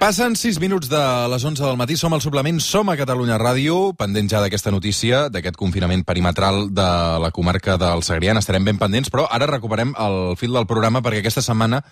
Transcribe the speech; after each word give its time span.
Passen 0.00 0.34
6 0.34 0.58
minuts 0.58 0.88
de 0.88 1.00
les 1.28 1.44
11 1.44 1.62
del 1.62 1.76
matí, 1.76 1.98
som 2.00 2.14
al 2.16 2.22
suplement, 2.24 2.56
som 2.64 2.88
a 2.88 2.96
Catalunya 2.96 3.36
Ràdio, 3.38 3.92
pendent 3.94 4.30
ja 4.32 4.40
d'aquesta 4.40 4.72
notícia, 4.72 5.26
d'aquest 5.28 5.58
confinament 5.60 6.02
perimetral 6.08 6.70
de 6.72 6.86
la 7.20 7.30
comarca 7.30 7.76
del 7.76 8.00
Segrià, 8.02 8.32
estarem 8.40 8.64
ben 8.64 8.80
pendents, 8.80 9.12
però 9.12 9.28
ara 9.30 9.46
recuperem 9.50 9.92
el 10.00 10.34
fil 10.40 10.56
del 10.56 10.66
programa 10.66 11.04
perquè 11.04 11.20
aquesta 11.20 11.44
setmana 11.44 11.82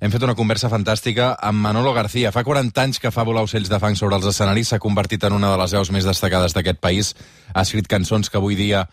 hem 0.00 0.14
fet 0.14 0.22
una 0.22 0.36
conversa 0.38 0.70
fantàstica 0.70 1.34
amb 1.34 1.58
Manolo 1.58 1.92
García. 1.92 2.30
Fa 2.32 2.46
40 2.46 2.80
anys 2.80 3.02
que 3.02 3.10
fa 3.10 3.26
volar 3.26 3.42
ocells 3.44 3.68
de 3.68 3.82
fang 3.82 3.98
sobre 3.98 4.14
els 4.16 4.30
escenaris, 4.30 4.70
s'ha 4.70 4.78
convertit 4.78 5.26
en 5.26 5.34
una 5.34 5.50
de 5.50 5.58
les 5.58 5.74
veus 5.74 5.90
més 5.90 6.06
destacades 6.06 6.54
d'aquest 6.54 6.78
país, 6.78 7.16
ha 7.52 7.66
escrit 7.66 7.90
cançons 7.90 8.30
que 8.30 8.38
avui 8.38 8.54
dia 8.54 8.86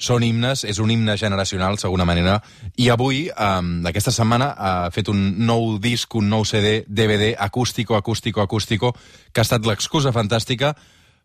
són 0.00 0.24
himnes, 0.24 0.64
és 0.64 0.80
un 0.80 0.90
himne 0.90 1.16
generacional, 1.20 1.78
segona 1.78 2.06
manera, 2.08 2.38
i 2.80 2.88
avui, 2.90 3.26
eh, 3.28 3.60
aquesta 3.92 4.14
setmana, 4.14 4.54
ha 4.56 4.90
fet 4.94 5.12
un 5.12 5.20
nou 5.46 5.78
disc, 5.78 6.14
un 6.16 6.30
nou 6.32 6.44
CD, 6.44 6.84
DVD, 6.88 7.34
acústico, 7.38 7.96
acústico, 7.96 8.40
acústico, 8.40 8.94
que 9.32 9.40
ha 9.40 9.46
estat 9.46 9.66
l'excusa 9.68 10.12
fantàstica 10.12 10.74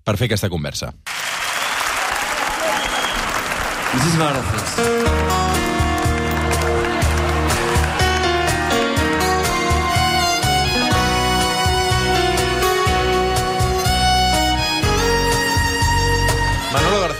per 0.04 0.18
fer 0.18 0.28
aquesta 0.30 0.50
conversa. 0.50 0.94
Muchísimas 3.96 4.34
gracias. 4.34 5.55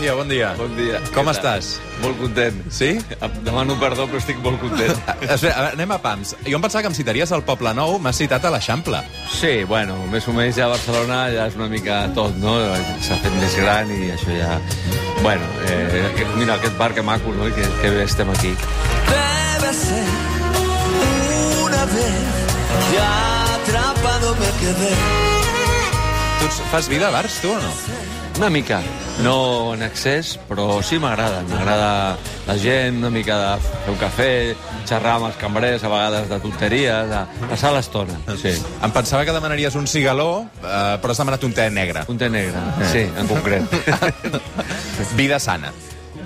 García, 0.06 0.14
bon 0.14 0.30
dia. 0.30 0.54
Bon 0.54 0.74
dia. 0.78 1.00
Com 1.16 1.30
estàs? 1.32 1.80
Molt 2.04 2.20
content. 2.20 2.58
Sí? 2.70 2.92
Em 3.16 3.38
Demano 3.42 3.74
perdó, 3.82 4.06
però 4.06 4.20
estic 4.22 4.38
molt 4.44 4.60
content. 4.62 4.92
Espera, 5.34 5.56
a 5.56 5.64
veure, 5.64 5.72
anem 5.72 5.94
a 5.96 5.98
pams. 6.04 6.36
Jo 6.46 6.60
em 6.60 6.62
pensava 6.62 6.84
que 6.86 6.92
em 6.92 6.98
citaries 6.98 7.32
al 7.34 7.42
Poble 7.48 7.72
Nou, 7.74 7.96
m'has 7.98 8.20
citat 8.22 8.46
a 8.46 8.52
l'Eixample. 8.54 9.00
Sí, 9.34 9.64
bueno, 9.66 9.96
més 10.12 10.28
o 10.30 10.36
menys 10.36 10.60
ja 10.60 10.68
a 10.68 10.74
Barcelona 10.76 11.24
ja 11.34 11.48
és 11.50 11.58
una 11.58 11.70
mica 11.72 12.04
tot, 12.14 12.38
no? 12.38 12.54
S'ha 13.02 13.18
fet 13.24 13.34
més 13.40 13.58
gran 13.58 13.90
i 13.96 14.12
això 14.14 14.36
ja... 14.38 14.60
Bueno, 15.24 15.48
eh, 15.72 16.04
mira, 16.36 16.60
aquest 16.60 16.78
bar 16.78 16.92
que 16.94 17.02
maco, 17.02 17.34
no? 17.34 17.50
I 17.50 17.56
que, 17.58 17.66
que 17.82 17.94
bé 17.96 18.06
estem 18.06 18.30
aquí. 18.30 18.54
Debe 19.10 19.74
ser 19.80 20.04
una 21.64 21.82
vez 21.96 22.94
ya 22.94 23.10
atrapado 23.56 24.36
me 24.38 24.54
quedé. 24.62 24.94
Tu 26.46 26.54
fas 26.70 26.94
vida 26.94 27.10
a 27.10 27.16
bars, 27.18 27.42
tu, 27.42 27.50
o 27.50 27.58
no? 27.58 27.74
Una 28.38 28.52
mica, 28.52 28.84
no 29.24 29.74
en 29.74 29.84
excés, 29.84 30.36
però 30.50 30.82
sí 30.84 31.00
m'agrada. 31.00 31.42
M'agrada 31.50 32.18
la 32.48 32.58
gent, 32.60 33.00
una 33.00 33.12
mica 33.14 33.38
de 33.40 33.50
fer 33.64 33.94
un 33.94 34.00
cafè, 34.02 34.30
xerrar 34.86 35.16
amb 35.20 35.30
els 35.30 35.40
cambrers, 35.42 35.84
a 35.84 35.92
vegades 35.92 36.30
de 36.30 36.40
tonteries, 36.44 37.10
de 37.12 37.48
passar 37.50 37.74
l'estona. 37.76 38.20
Sí. 38.42 38.54
Em 38.56 38.96
pensava 38.96 39.26
que 39.26 39.36
demanaries 39.36 39.76
un 39.80 39.88
cigaló, 39.88 40.46
eh, 40.62 40.96
però 41.02 41.16
has 41.16 41.24
demanat 41.24 41.44
un 41.48 41.56
te 41.56 41.70
negre. 41.72 42.06
Un 42.12 42.22
té 42.22 42.30
negre, 42.30 42.62
sí, 42.92 43.06
en 43.08 43.32
concret. 43.32 43.78
Vida 45.20 45.40
sana. 45.40 45.72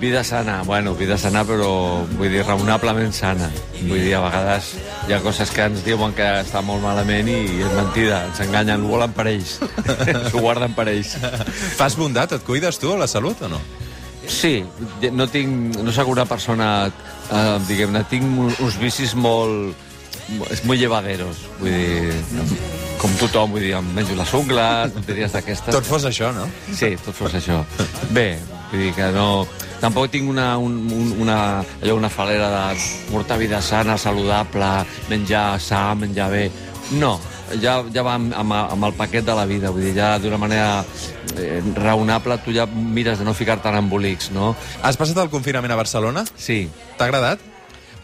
Vida 0.00 0.24
sana, 0.24 0.62
bueno, 0.62 0.94
vida 0.94 1.18
sana, 1.18 1.42
però 1.44 2.06
vull 2.16 2.30
dir, 2.32 2.40
raonablement 2.46 3.12
sana. 3.12 3.50
Vull 3.82 4.00
dir, 4.00 4.14
a 4.16 4.22
vegades 4.24 4.70
hi 5.08 5.12
ha 5.12 5.18
coses 5.20 5.50
que 5.52 5.66
ens 5.68 5.82
diuen 5.84 6.14
que 6.16 6.24
està 6.40 6.62
molt 6.64 6.80
malament 6.80 7.28
i 7.28 7.36
és 7.60 7.74
mentida, 7.76 8.22
ens 8.30 8.40
enganyen, 8.46 8.80
ho 8.86 8.94
volen 8.94 9.12
per 9.12 9.26
ells, 9.28 9.58
s'ho 10.30 10.40
guarden 10.40 10.72
per 10.78 10.88
ells. 10.88 11.18
Fas 11.76 11.98
bondat? 12.00 12.32
Et 12.38 12.46
cuides 12.48 12.80
tu, 12.80 12.94
la 12.96 13.06
salut, 13.12 13.42
o 13.44 13.52
no? 13.52 13.60
Sí, 14.30 14.62
no 15.12 15.26
tinc, 15.28 15.76
no 15.84 15.92
sóc 15.92 16.08
una 16.08 16.24
persona, 16.24 16.70
eh, 16.88 17.54
diguem-ne, 17.68 18.04
tinc 18.08 18.24
un- 18.24 18.56
uns 18.56 18.80
vicis 18.80 19.12
molt, 19.18 19.76
és 20.48 20.64
molt 20.64 20.80
llevaderos, 20.80 21.44
vull 21.60 21.76
dir, 21.76 22.12
com 23.02 23.12
tothom, 23.20 23.52
vull 23.52 23.66
dir, 23.68 23.74
em 23.76 23.92
menjo 23.96 24.16
les 24.16 24.32
ungles, 24.32 24.94
tonteries 24.96 25.32
d'aquestes. 25.36 25.74
Tot 25.76 25.84
fos 25.84 26.08
això, 26.08 26.32
no? 26.32 26.48
Sí, 26.72 26.94
tot 27.04 27.12
fos 27.20 27.34
això. 27.36 27.60
Bé, 28.16 28.30
vull 28.72 28.86
dir 28.88 28.94
que 28.96 29.12
no... 29.12 29.32
Tampoc 29.80 30.10
tinc 30.12 30.28
una, 30.28 30.58
un, 30.60 30.76
un, 30.92 31.14
una, 31.24 31.38
allò, 31.82 31.96
una 31.96 32.10
falera 32.12 32.50
de 32.52 32.80
portar 33.10 33.38
vida 33.40 33.62
sana, 33.64 33.96
saludable, 33.98 34.70
menjar 35.08 35.60
sa, 35.60 35.94
menjar 35.94 36.30
bé. 36.30 36.44
No, 37.00 37.14
ja, 37.62 37.80
ja 37.94 38.04
va 38.04 38.18
amb, 38.18 38.34
amb, 38.36 38.52
amb 38.58 38.90
el 38.90 38.94
paquet 38.98 39.24
de 39.24 39.34
la 39.34 39.46
vida, 39.48 39.70
vull 39.72 39.86
dir, 39.88 39.94
ja 39.96 40.18
d'una 40.20 40.38
manera 40.40 40.84
eh, 41.38 41.62
raonable 41.76 42.36
tu 42.44 42.52
ja 42.52 42.66
mires 42.66 43.18
de 43.18 43.24
no 43.24 43.34
ficar-te 43.34 43.70
en 43.70 43.80
embolics, 43.80 44.30
no? 44.36 44.52
Has 44.82 45.00
passat 45.00 45.18
el 45.22 45.32
confinament 45.32 45.72
a 45.72 45.80
Barcelona? 45.80 46.26
Sí, 46.36 46.66
T'ha 47.00 47.06
agradat? 47.08 47.40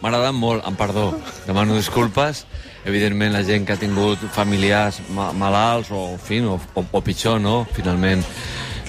M'ha 0.01 0.09
agradat 0.09 0.33
molt, 0.33 0.63
amb 0.65 0.77
perdó. 0.77 1.11
Demano 1.45 1.75
disculpes. 1.77 2.47
Evidentment, 2.89 3.29
la 3.35 3.43
gent 3.45 3.65
que 3.67 3.75
ha 3.75 3.77
tingut 3.77 4.23
familiars 4.33 4.97
ma 5.13 5.27
malalts 5.37 5.91
o, 5.93 5.99
en 6.15 6.23
fi, 6.23 6.39
o, 6.41 6.55
o, 6.57 6.81
o 6.81 7.01
pitjor, 7.05 7.37
no? 7.43 7.59
Finalment, 7.77 8.23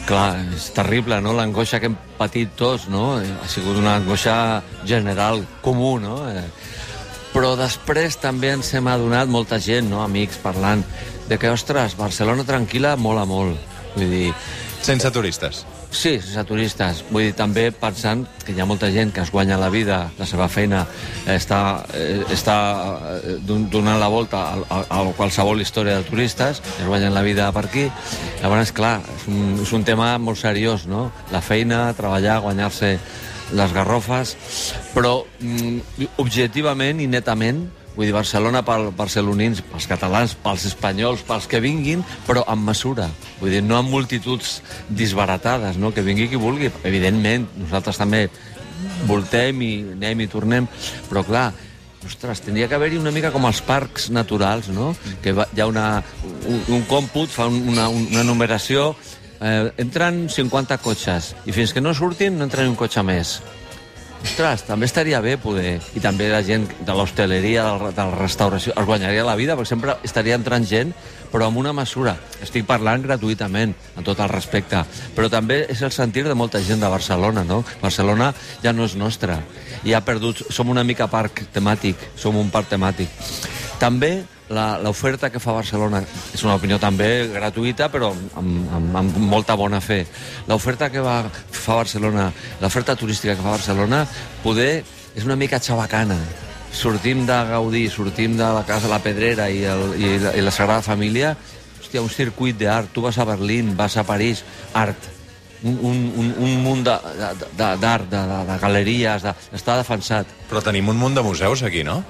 clar, 0.09 0.41
és 0.57 0.71
terrible, 0.77 1.21
no? 1.25 1.35
L'angoixa 1.37 1.81
que 1.83 1.91
hem 1.91 1.97
patit 2.19 2.55
tots, 2.57 2.89
no? 2.93 3.19
Ha 3.21 3.49
sigut 3.51 3.77
una 3.77 3.99
angoixa 4.01 4.63
general, 4.89 5.45
comú, 5.65 5.99
no? 6.03 6.23
Eh, 6.31 6.47
però 7.35 7.53
després 7.61 8.17
també 8.21 8.55
ens 8.57 8.73
hem 8.75 8.89
adonat, 8.89 9.29
molta 9.29 9.61
gent, 9.63 9.91
no? 9.93 10.01
amics, 10.03 10.41
parlant, 10.43 10.85
de 11.29 11.37
que, 11.39 11.53
ostres, 11.53 11.99
Barcelona 11.99 12.47
tranquil·la 12.49 12.97
mola 12.97 13.27
molt. 13.29 13.61
Vull 13.95 14.09
dir, 14.09 14.31
Sense 14.83 15.11
turistes. 15.13 15.65
Sí, 15.91 16.19
sense 16.21 16.43
turistes. 16.45 16.99
Vull 17.09 17.23
dir, 17.31 17.35
també 17.35 17.71
pensant 17.73 18.27
que 18.45 18.53
hi 18.53 18.61
ha 18.61 18.67
molta 18.69 18.91
gent 18.93 19.09
que 19.17 19.23
es 19.25 19.31
guanya 19.33 19.57
la 19.57 19.71
vida, 19.73 20.11
la 20.19 20.27
seva 20.29 20.45
feina, 20.53 20.83
està, 21.33 21.61
eh, 21.97 22.21
està 22.35 22.57
eh, 23.17 23.39
don- 23.49 23.65
donant 23.73 23.97
la 23.99 24.11
volta 24.13 24.43
a, 24.53 24.59
a, 24.69 24.83
a 24.99 25.01
qualsevol 25.17 25.63
història 25.65 25.97
de 25.97 26.05
turistes, 26.11 26.61
es 26.61 26.85
guanyen 26.87 27.17
la 27.17 27.23
vida 27.25 27.49
per 27.57 27.65
aquí. 27.71 27.87
Llavors, 28.43 28.75
clar, 28.77 28.99
és 29.17 29.25
un, 29.33 29.57
és 29.65 29.73
un 29.73 29.85
tema 29.89 30.11
molt 30.21 30.39
seriós, 30.39 30.85
no? 30.87 31.07
La 31.33 31.41
feina, 31.41 31.87
treballar, 31.97 32.43
guanyar-se 32.45 32.99
les 33.57 33.73
garrofes, 33.73 34.37
però 34.93 35.23
mm, 35.41 36.13
objectivament 36.21 37.01
i 37.01 37.09
netament 37.09 37.65
Vull 37.99 38.07
dir, 38.07 38.15
Barcelona 38.15 38.61
pel 38.63 38.93
barcelonins, 38.95 39.59
pels 39.67 39.89
catalans, 39.91 40.37
pels 40.39 40.69
espanyols, 40.71 41.25
pels 41.27 41.49
que 41.51 41.59
vinguin, 41.59 42.05
però 42.29 42.45
amb 42.47 42.69
mesura. 42.71 43.09
Vull 43.41 43.51
dir, 43.57 43.63
no 43.67 43.75
amb 43.81 43.91
multituds 43.91 44.61
disbaratades, 44.89 45.77
no? 45.83 45.91
Que 45.91 46.05
vingui 46.07 46.29
qui 46.31 46.39
vulgui. 46.39 46.71
Evidentment, 46.87 47.49
nosaltres 47.59 47.99
també 47.99 48.29
voltem 49.11 49.63
i 49.67 49.73
anem 49.97 50.21
i 50.23 50.29
tornem, 50.31 50.69
però 51.11 51.25
clar, 51.27 51.49
ostres, 52.07 52.41
tindria 52.47 52.69
que 52.71 52.77
haver-hi 52.79 53.01
una 53.03 53.11
mica 53.11 53.33
com 53.35 53.45
els 53.51 53.59
parcs 53.67 54.09
naturals, 54.15 54.71
no? 54.71 54.93
Que 55.25 55.35
va, 55.35 55.49
hi 55.57 55.61
ha 55.61 55.67
una, 55.67 55.89
un, 56.47 56.63
un 56.79 56.87
còmput, 56.89 57.35
fa 57.35 57.49
un- 57.51 57.65
una, 57.75 57.89
una 57.91 58.23
numeració, 58.25 58.93
eh, 59.41 59.73
entren 59.83 60.29
50 60.31 60.79
cotxes, 60.87 61.35
i 61.51 61.53
fins 61.57 61.75
que 61.75 61.83
no 61.83 61.93
surtin 61.95 62.39
no 62.39 62.47
entra 62.47 62.63
ni 62.63 62.71
un 62.71 62.79
cotxe 62.79 63.03
més. 63.03 63.41
Ostres, 64.19 64.65
també 64.67 64.87
estaria 64.89 65.21
bé 65.23 65.37
poder... 65.39 65.79
I 65.95 66.03
també 66.03 66.27
la 66.31 66.41
gent 66.47 66.67
de 66.87 66.95
l'hostaleria, 66.95 67.65
de 67.95 68.05
la 68.05 68.19
restauració, 68.19 68.75
es 68.75 68.87
guanyaria 68.87 69.27
la 69.27 69.37
vida, 69.39 69.55
perquè 69.57 69.71
sempre 69.71 69.95
estaria 70.07 70.39
entrant 70.39 70.67
gent, 70.67 70.91
però 71.33 71.49
amb 71.49 71.61
una 71.61 71.73
mesura. 71.77 72.17
Estic 72.43 72.67
parlant 72.67 73.05
gratuïtament, 73.05 73.75
amb 73.95 74.07
tot 74.07 74.23
el 74.25 74.31
respecte. 74.33 74.83
Però 75.15 75.31
també 75.31 75.61
és 75.71 75.83
el 75.87 75.95
sentir 75.95 76.25
de 76.27 76.35
molta 76.39 76.63
gent 76.65 76.83
de 76.83 76.91
Barcelona, 76.91 77.45
no? 77.47 77.61
Barcelona 77.83 78.33
ja 78.65 78.75
no 78.75 78.89
és 78.89 78.97
nostra. 78.99 79.39
I 79.85 79.95
ha 79.95 80.03
perdut... 80.05 80.49
Som 80.55 80.73
una 80.73 80.83
mica 80.83 81.07
parc 81.07 81.45
temàtic, 81.55 82.01
som 82.19 82.37
un 82.37 82.51
parc 82.51 82.73
temàtic. 82.73 83.13
També 83.79 84.25
l'oferta 84.49 85.29
que 85.31 85.41
fa 85.43 85.53
Barcelona 85.53 86.01
és 86.35 86.43
una 86.45 86.55
opinió 86.57 86.79
també 86.81 87.29
gratuïta 87.33 87.91
però 87.93 88.09
amb, 88.13 88.71
amb, 88.73 88.97
amb 88.97 89.17
molta 89.29 89.55
bona 89.61 89.81
fe. 89.85 90.07
L'oferta 90.49 90.89
que 90.91 91.01
va, 91.05 91.23
fa 91.51 91.77
Barcelona 91.83 92.31
l'oferta 92.63 92.97
turística 92.97 93.35
que 93.37 93.43
fa 93.45 93.57
Barcelona 93.59 94.07
poder 94.43 94.85
és 95.15 95.25
una 95.25 95.37
mica 95.37 95.61
xabacana. 95.61 96.17
Sortim 96.73 97.25
de 97.27 97.37
Gaudí, 97.49 97.87
sortim 97.89 98.37
de 98.37 98.45
la 98.45 98.65
Casa 98.69 98.87
de 98.87 98.93
la 98.93 98.99
Pedrera 99.05 99.49
i, 99.51 99.63
el, 99.65 99.85
i, 100.01 100.19
la, 100.21 100.35
i 100.37 100.43
la 100.45 100.51
Sagrada 100.53 100.83
Família 100.85 101.35
hòstia, 101.81 102.03
un 102.05 102.11
circuit 102.13 102.57
d'art. 102.61 102.91
Tu 102.93 103.01
vas 103.01 103.17
a 103.19 103.25
Berlín, 103.25 103.71
vas 103.77 103.97
a 103.97 104.05
París 104.05 104.43
art. 104.77 104.97
Un, 105.63 105.79
un, 105.83 105.97
un, 106.21 106.35
un 106.45 106.53
munt 106.63 106.85
de- 106.87 106.99
de- 107.19 107.47
de- 107.57 107.77
d'art, 107.81 108.05
de, 108.13 108.21
de, 108.31 108.37
de 108.53 108.59
galeries 108.61 109.25
de, 109.25 109.33
està 109.57 109.79
defensat. 109.81 110.29
Però 110.51 110.61
tenim 110.63 110.89
un 110.93 111.01
munt 111.01 111.17
de 111.17 111.25
museus 111.25 111.65
aquí, 111.67 111.81
no? 111.83 112.03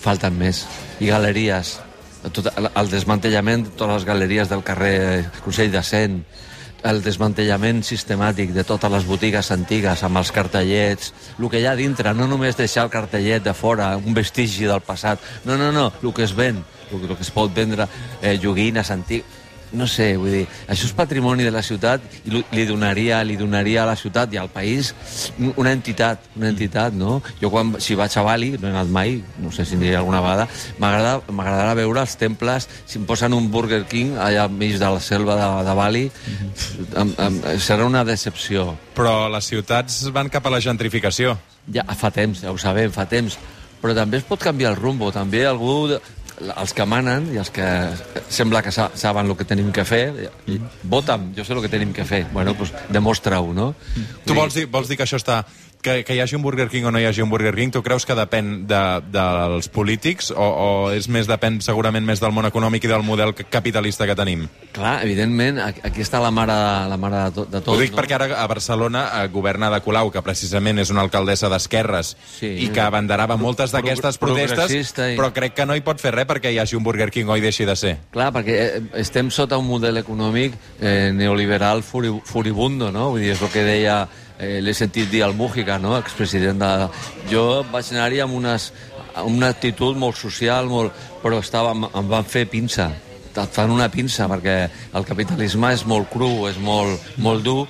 Falten 0.00 0.36
més. 0.38 0.64
I 1.00 1.10
galeries. 1.12 1.78
Tot, 2.32 2.50
el, 2.52 2.68
el 2.76 2.92
desmantellament 2.92 3.64
de 3.66 3.72
totes 3.72 4.00
les 4.00 4.08
galeries 4.08 4.50
del 4.50 4.64
carrer 4.66 5.26
Consell 5.44 5.72
de 5.72 5.82
Cent, 5.86 6.18
el 6.84 7.02
desmantellament 7.04 7.82
sistemàtic 7.84 8.54
de 8.56 8.64
totes 8.64 8.92
les 8.92 9.06
botigues 9.08 9.50
antigues 9.52 10.02
amb 10.06 10.20
els 10.20 10.32
cartellets, 10.32 11.12
el 11.38 11.48
que 11.52 11.60
hi 11.60 11.66
ha 11.68 11.76
dintre, 11.76 12.14
no 12.16 12.28
només 12.28 12.56
deixar 12.56 12.86
el 12.86 12.92
cartellet 12.92 13.44
de 13.44 13.54
fora, 13.56 13.92
un 13.96 14.16
vestigi 14.16 14.68
del 14.68 14.80
passat, 14.84 15.20
no, 15.44 15.58
no, 15.60 15.70
no, 15.72 15.90
el 16.02 16.14
que 16.16 16.24
es 16.24 16.34
ven, 16.36 16.62
el, 16.90 17.06
que 17.08 17.22
es 17.24 17.32
pot 17.34 17.52
vendre, 17.54 17.88
eh, 18.22 18.38
joguines 18.42 18.90
antigues, 18.90 19.39
no 19.72 19.86
sé, 19.86 20.16
vull 20.18 20.32
dir, 20.32 20.46
això 20.68 20.86
és 20.88 20.92
patrimoni 20.96 21.44
de 21.46 21.50
la 21.54 21.62
ciutat 21.62 22.02
i 22.26 22.30
li- 22.32 22.64
donaria, 22.66 23.22
li 23.24 23.36
donaria 23.36 23.82
a 23.84 23.86
la 23.86 23.96
ciutat 23.96 24.32
i 24.34 24.38
al 24.40 24.48
país 24.50 24.94
una 25.56 25.72
entitat, 25.72 26.24
una 26.36 26.48
entitat, 26.50 26.92
no? 26.92 27.20
Jo 27.40 27.50
quan, 27.50 27.76
si 27.80 27.94
vaig 27.94 28.16
a 28.18 28.22
Bali, 28.26 28.50
no 28.58 28.68
he 28.68 28.70
anat 28.70 28.88
mai, 28.90 29.22
no 29.38 29.52
sé 29.52 29.64
si 29.64 29.76
aniré 29.78 29.96
alguna 29.96 30.20
vegada, 30.20 30.48
m'agrada- 30.78 31.20
m'agradarà 31.30 31.74
veure 31.78 32.00
els 32.00 32.16
temples, 32.16 32.68
si 32.86 32.98
em 32.98 33.04
posen 33.06 33.32
un 33.34 33.50
Burger 33.50 33.84
King 33.86 34.16
allà 34.18 34.46
enmig 34.50 34.78
de 34.78 34.90
la 34.90 35.00
selva 35.00 35.36
de, 35.38 35.48
de 35.68 35.74
Bali, 35.78 36.04
em, 36.96 37.14
em, 37.18 37.40
serà 37.58 37.86
una 37.86 38.04
decepció. 38.04 38.76
Però 38.96 39.28
les 39.32 39.46
ciutats 39.46 40.02
van 40.12 40.28
cap 40.28 40.46
a 40.46 40.50
la 40.50 40.60
gentrificació. 40.60 41.36
Ja 41.72 41.84
fa 41.94 42.10
temps, 42.10 42.42
ja 42.42 42.50
ho 42.52 42.58
sabem, 42.58 42.90
fa 42.92 43.06
temps. 43.06 43.38
Però 43.80 43.94
també 43.96 44.18
es 44.20 44.24
pot 44.28 44.40
canviar 44.42 44.74
el 44.74 44.76
rumbo. 44.76 45.08
També 45.12 45.44
algú, 45.46 45.88
els 46.40 46.72
que 46.72 46.86
manen 46.88 47.26
i 47.34 47.38
els 47.40 47.50
que 47.52 47.66
sembla 48.32 48.62
que 48.64 48.72
sa- 48.72 48.90
saben 48.94 49.28
el 49.28 49.36
que 49.36 49.44
tenim 49.44 49.70
que 49.72 49.84
fer, 49.84 50.30
i, 50.48 50.58
vota'm, 50.88 51.32
jo 51.36 51.44
sé 51.44 51.52
el 51.52 51.60
que 51.62 51.68
tenim 51.72 51.92
que 51.92 52.04
fer. 52.08 52.24
Bueno, 52.32 52.54
doncs 52.56 52.72
demostra-ho, 52.88 53.52
no? 53.52 53.74
Tu 54.24 54.34
vols 54.34 54.54
dir, 54.56 54.66
vols 54.66 54.88
dir 54.88 54.96
que 54.96 55.04
això 55.04 55.20
està... 55.20 55.42
Que, 55.82 56.04
que 56.04 56.12
hi 56.14 56.20
hagi 56.20 56.36
un 56.36 56.42
Burger 56.42 56.68
King 56.68 56.84
o 56.84 56.90
no 56.92 57.00
hi 57.00 57.06
hagi 57.08 57.22
un 57.24 57.30
Burger 57.30 57.54
King, 57.56 57.70
tu 57.72 57.80
creus 57.82 58.04
que 58.04 58.12
depèn 58.12 58.66
de, 58.68 58.80
dels 59.14 59.70
polítics 59.72 60.28
o, 60.28 60.36
o 60.44 60.66
és 60.92 61.06
més 61.08 61.24
depèn 61.24 61.56
segurament 61.64 62.04
més 62.04 62.20
del 62.20 62.34
món 62.36 62.44
econòmic 62.44 62.84
i 62.84 62.90
del 62.90 63.00
model 63.06 63.32
capitalista 63.48 64.04
que 64.04 64.12
tenim? 64.18 64.42
Clar, 64.76 64.98
evidentment, 65.06 65.56
aquí 65.64 66.04
està 66.04 66.20
la 66.20 66.28
mare, 66.36 66.52
la 66.92 66.98
mare 67.00 67.22
de, 67.24 67.32
tot, 67.38 67.48
de 67.48 67.62
tot. 67.64 67.72
Ho 67.72 67.80
dic 67.80 67.94
no? 67.94 67.98
perquè 68.02 68.18
ara 68.18 68.28
a 68.42 68.44
Barcelona 68.52 69.06
eh, 69.22 69.24
governa 69.32 69.70
de 69.72 69.80
Colau, 69.80 70.12
que 70.12 70.20
precisament 70.20 70.84
és 70.84 70.92
una 70.92 71.00
alcaldessa 71.06 71.48
d'esquerres 71.48 72.12
Sí. 72.36 72.52
i 72.66 72.68
que 72.68 72.84
abanderava 72.84 73.38
moltes 73.40 73.72
Pro- 73.72 73.80
d'aquestes 73.80 74.18
pro- 74.20 74.34
protestes, 74.34 74.76
i- 74.92 75.16
però 75.16 75.32
crec 75.32 75.56
que 75.56 75.64
no 75.64 75.72
hi 75.74 75.80
pot 75.86 75.96
fer 76.00 76.12
res 76.12 76.28
perquè 76.28 76.52
hi 76.52 76.60
hagi 76.60 76.76
un 76.76 76.84
Burger 76.84 77.08
King 77.10 77.32
o 77.32 77.38
hi 77.40 77.46
deixi 77.48 77.64
de 77.64 77.76
ser. 77.80 77.96
Clar, 78.12 78.28
perquè 78.36 78.60
eh, 78.66 78.82
estem 79.00 79.32
sota 79.32 79.56
un 79.56 79.64
model 79.72 79.96
econòmic 80.04 80.60
eh, 80.80 81.08
neoliberal 81.16 81.80
furi, 81.82 82.12
furibundo, 82.28 82.92
no? 82.92 83.14
Vull 83.14 83.24
dir, 83.24 83.32
és 83.32 83.40
el 83.40 83.48
que 83.48 83.64
deia, 83.64 84.02
eh, 84.40 84.58
l'he 84.64 84.74
sentit 84.74 85.10
dir 85.12 85.22
al 85.26 85.34
Mújica, 85.36 85.78
no?, 85.78 85.96
expresident 86.00 86.58
de... 86.62 86.70
Jo 87.30 87.62
vaig 87.70 87.92
anar-hi 87.92 88.20
amb 88.24 88.34
unes, 88.38 88.72
amb 89.14 89.36
una 89.36 89.52
actitud 89.52 89.96
molt 90.00 90.16
social, 90.16 90.66
molt... 90.70 90.96
però 91.22 91.38
estava, 91.44 91.74
em, 91.76 91.86
van 92.08 92.24
fer 92.24 92.46
pinça. 92.50 92.90
Et 93.30 93.54
fan 93.54 93.70
una 93.70 93.86
pinça, 93.92 94.26
perquè 94.28 94.56
el 94.96 95.04
capitalisme 95.06 95.70
és 95.76 95.84
molt 95.86 96.10
cru, 96.10 96.48
és 96.50 96.58
molt, 96.58 96.98
molt 97.22 97.44
dur, 97.46 97.68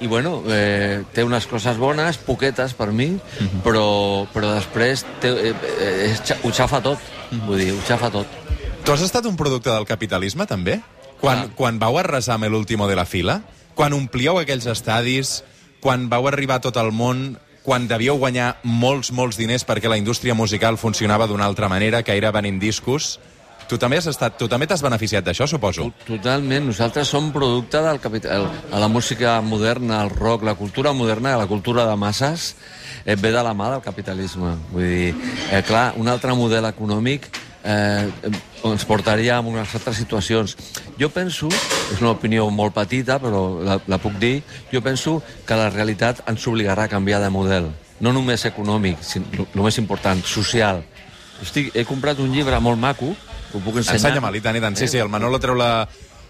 i 0.00 0.06
bueno, 0.06 0.42
eh, 0.46 1.00
té 1.14 1.24
unes 1.26 1.46
coses 1.50 1.78
bones, 1.80 2.18
poquetes 2.22 2.74
per 2.78 2.90
mi, 2.94 3.08
però, 3.64 4.26
però 4.34 4.52
després 4.54 5.02
té, 5.22 5.32
eh, 5.48 5.54
eh, 6.12 6.36
ho 6.44 6.52
xafa 6.54 6.82
tot, 6.84 7.02
vull 7.46 7.58
dir, 7.58 7.72
ho 7.74 7.80
xafa 7.88 8.10
tot. 8.14 8.36
Tu 8.84 8.92
has 8.94 9.02
estat 9.02 9.26
un 9.26 9.34
producte 9.36 9.72
del 9.72 9.86
capitalisme, 9.88 10.46
també? 10.46 10.78
Quan, 11.20 11.38
Ah. 11.38 11.48
quan 11.56 11.80
vau 11.80 11.98
arrasar 11.98 12.36
amb 12.36 12.46
l'último 12.46 12.86
de 12.86 12.94
la 12.94 13.04
fila? 13.04 13.40
Quan 13.74 13.92
omplíeu 13.92 14.38
aquells 14.38 14.66
estadis? 14.70 15.42
Quan 15.80 16.08
vau 16.10 16.26
arribar 16.26 16.58
a 16.58 16.64
tot 16.64 16.76
el 16.80 16.90
món? 16.90 17.36
Quan 17.62 17.86
devíeu 17.86 18.16
guanyar 18.18 18.56
molts, 18.64 19.12
molts 19.12 19.36
diners 19.38 19.66
perquè 19.68 19.90
la 19.90 19.98
indústria 20.00 20.34
musical 20.34 20.78
funcionava 20.80 21.26
d'una 21.28 21.44
altra 21.44 21.68
manera, 21.68 22.02
que 22.02 22.16
era 22.16 22.32
venint 22.32 22.58
discos? 22.58 23.18
Tu 23.68 23.76
també 23.76 23.98
has 24.00 24.06
estat, 24.08 24.38
tu 24.40 24.46
també 24.48 24.64
t'has 24.66 24.80
beneficiat 24.80 25.26
d'això, 25.26 25.44
suposo? 25.46 25.90
Totalment, 26.06 26.70
nosaltres 26.70 27.10
som 27.12 27.28
producte 27.34 27.82
del 27.84 28.00
capital, 28.00 28.46
a 28.72 28.80
la 28.80 28.88
música 28.88 29.34
moderna, 29.44 30.00
el 30.06 30.10
rock, 30.14 30.46
la 30.48 30.54
cultura 30.56 30.94
moderna, 30.96 31.36
la 31.36 31.46
cultura 31.46 31.84
de 31.84 31.96
masses, 32.00 32.54
eh, 33.04 33.14
ve 33.14 33.30
de 33.30 33.42
la 33.44 33.52
mà 33.52 33.68
del 33.74 33.84
capitalisme. 33.84 34.54
Vull 34.72 34.88
dir, 34.88 35.14
eh, 35.52 35.62
clar, 35.68 35.92
un 36.00 36.08
altre 36.08 36.32
model 36.32 36.64
econòmic 36.64 37.28
eh, 37.64 38.10
ens 38.64 38.84
portaria 38.88 39.36
a 39.36 39.40
unes 39.40 39.74
altres 39.74 39.98
situacions. 40.00 40.56
Jo 40.98 41.10
penso, 41.14 41.50
és 41.92 42.00
una 42.00 42.12
opinió 42.14 42.48
molt 42.50 42.74
petita, 42.76 43.18
però 43.22 43.60
la, 43.64 43.78
la 43.86 44.00
puc 44.02 44.18
dir, 44.20 44.42
jo 44.72 44.82
penso 44.84 45.18
que 45.46 45.58
la 45.58 45.70
realitat 45.70 46.22
ens 46.28 46.46
obligarà 46.50 46.88
a 46.88 46.92
canviar 46.92 47.22
de 47.22 47.30
model. 47.34 47.70
No 48.00 48.12
només 48.14 48.46
econòmic, 48.46 49.00
sinó 49.02 49.46
el 49.46 49.64
més 49.64 49.78
important, 49.78 50.22
social. 50.22 50.84
Estic, 51.42 51.72
he 51.74 51.86
comprat 51.86 52.18
un 52.22 52.30
llibre 52.34 52.58
molt 52.62 52.78
maco, 52.78 53.14
ho 53.54 53.60
puc 53.64 53.80
ensenyar. 53.80 53.98
Ensenya-me'l, 53.98 54.38
i 54.38 54.44
tant, 54.44 54.58
i 54.58 54.62
tant. 54.62 54.76
Sí, 54.78 54.88
sí, 54.90 55.00
el 55.02 55.10
Manolo 55.10 55.40
treu 55.42 55.56
la, 55.58 55.88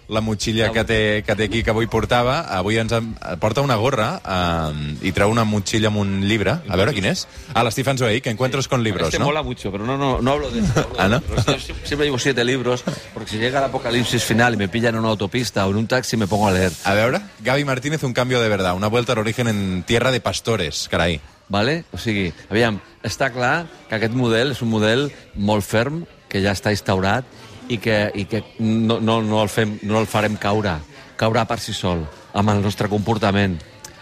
la 0.09 0.21
motxilla 0.21 0.71
que 0.73 0.83
té, 0.83 1.23
que 1.25 1.35
té 1.37 1.43
aquí, 1.45 1.61
que 1.63 1.69
avui 1.69 1.85
portava. 1.87 2.39
Avui 2.57 2.79
ens 2.81 2.91
en, 2.97 3.11
porta 3.39 3.61
una 3.61 3.75
gorra 3.77 4.07
eh, 4.25 4.95
i 5.05 5.11
treu 5.13 5.29
una 5.29 5.45
motxilla 5.45 5.91
amb 5.91 6.01
un 6.01 6.15
llibre. 6.27 6.57
A 6.67 6.75
veure 6.79 6.93
quin 6.97 7.05
és. 7.11 7.27
Ah, 7.53 7.63
l'Stephen 7.63 7.97
Zweig, 8.01 8.23
que 8.25 8.31
encuentros 8.33 8.67
con 8.67 8.83
libros, 8.83 9.07
Este 9.09 9.19
¿no? 9.19 9.25
mola 9.25 9.43
mucho, 9.43 9.71
pero 9.71 9.85
no, 9.85 9.97
no, 9.97 10.21
no 10.21 10.31
hablo 10.31 10.49
de 10.51 10.59
hablo 10.61 10.95
de 10.95 10.99
Ah, 11.01 11.07
¿no? 11.07 11.21
Yo 11.21 11.53
sie- 11.59 11.75
siempre 11.83 12.05
llevo 12.07 12.17
siete 12.19 12.43
libros, 12.43 12.83
porque 13.13 13.31
si 13.31 13.37
llega 13.37 13.59
el 13.59 13.65
apocalipsis 13.65 14.23
final 14.23 14.55
y 14.55 14.57
me 14.57 14.67
pillan 14.67 14.95
en 14.95 15.01
una 15.01 15.09
autopista 15.09 15.67
o 15.67 15.71
en 15.71 15.77
un 15.77 15.87
taxi, 15.87 16.17
me 16.17 16.27
pongo 16.27 16.47
a 16.47 16.51
leer. 16.51 16.71
A 16.85 16.93
veure, 16.95 17.21
Gaby 17.41 17.63
Martínez, 17.65 18.03
un 18.03 18.13
cambio 18.13 18.41
de 18.41 18.49
verdad, 18.49 18.75
una 18.75 18.87
vuelta 18.87 19.13
al 19.13 19.19
origen 19.19 19.47
en 19.47 19.83
tierra 19.83 20.11
de 20.11 20.19
pastores, 20.21 20.87
carai. 20.89 21.21
Vale? 21.49 21.83
O 21.91 21.97
sigui, 21.97 22.31
aviam, 22.49 22.79
està 23.01 23.31
clar 23.33 23.65
que 23.89 23.95
aquest 23.97 24.13
model 24.13 24.51
és 24.53 24.61
un 24.61 24.69
model 24.69 25.07
molt 25.33 25.65
ferm, 25.65 26.03
que 26.29 26.43
ja 26.43 26.51
està 26.53 26.69
instaurat 26.69 27.25
i 27.69 27.77
que, 27.77 27.97
i 28.15 28.25
que 28.25 28.43
no, 28.59 28.99
no, 28.99 29.21
no, 29.21 29.41
el 29.43 29.49
fem, 29.49 29.77
no 29.87 29.99
el 30.01 30.09
farem 30.09 30.37
caure. 30.41 30.77
Caurà 31.19 31.45
per 31.45 31.59
si 31.61 31.75
sol, 31.75 32.05
amb 32.33 32.53
el 32.53 32.63
nostre 32.63 32.89
comportament 32.91 33.57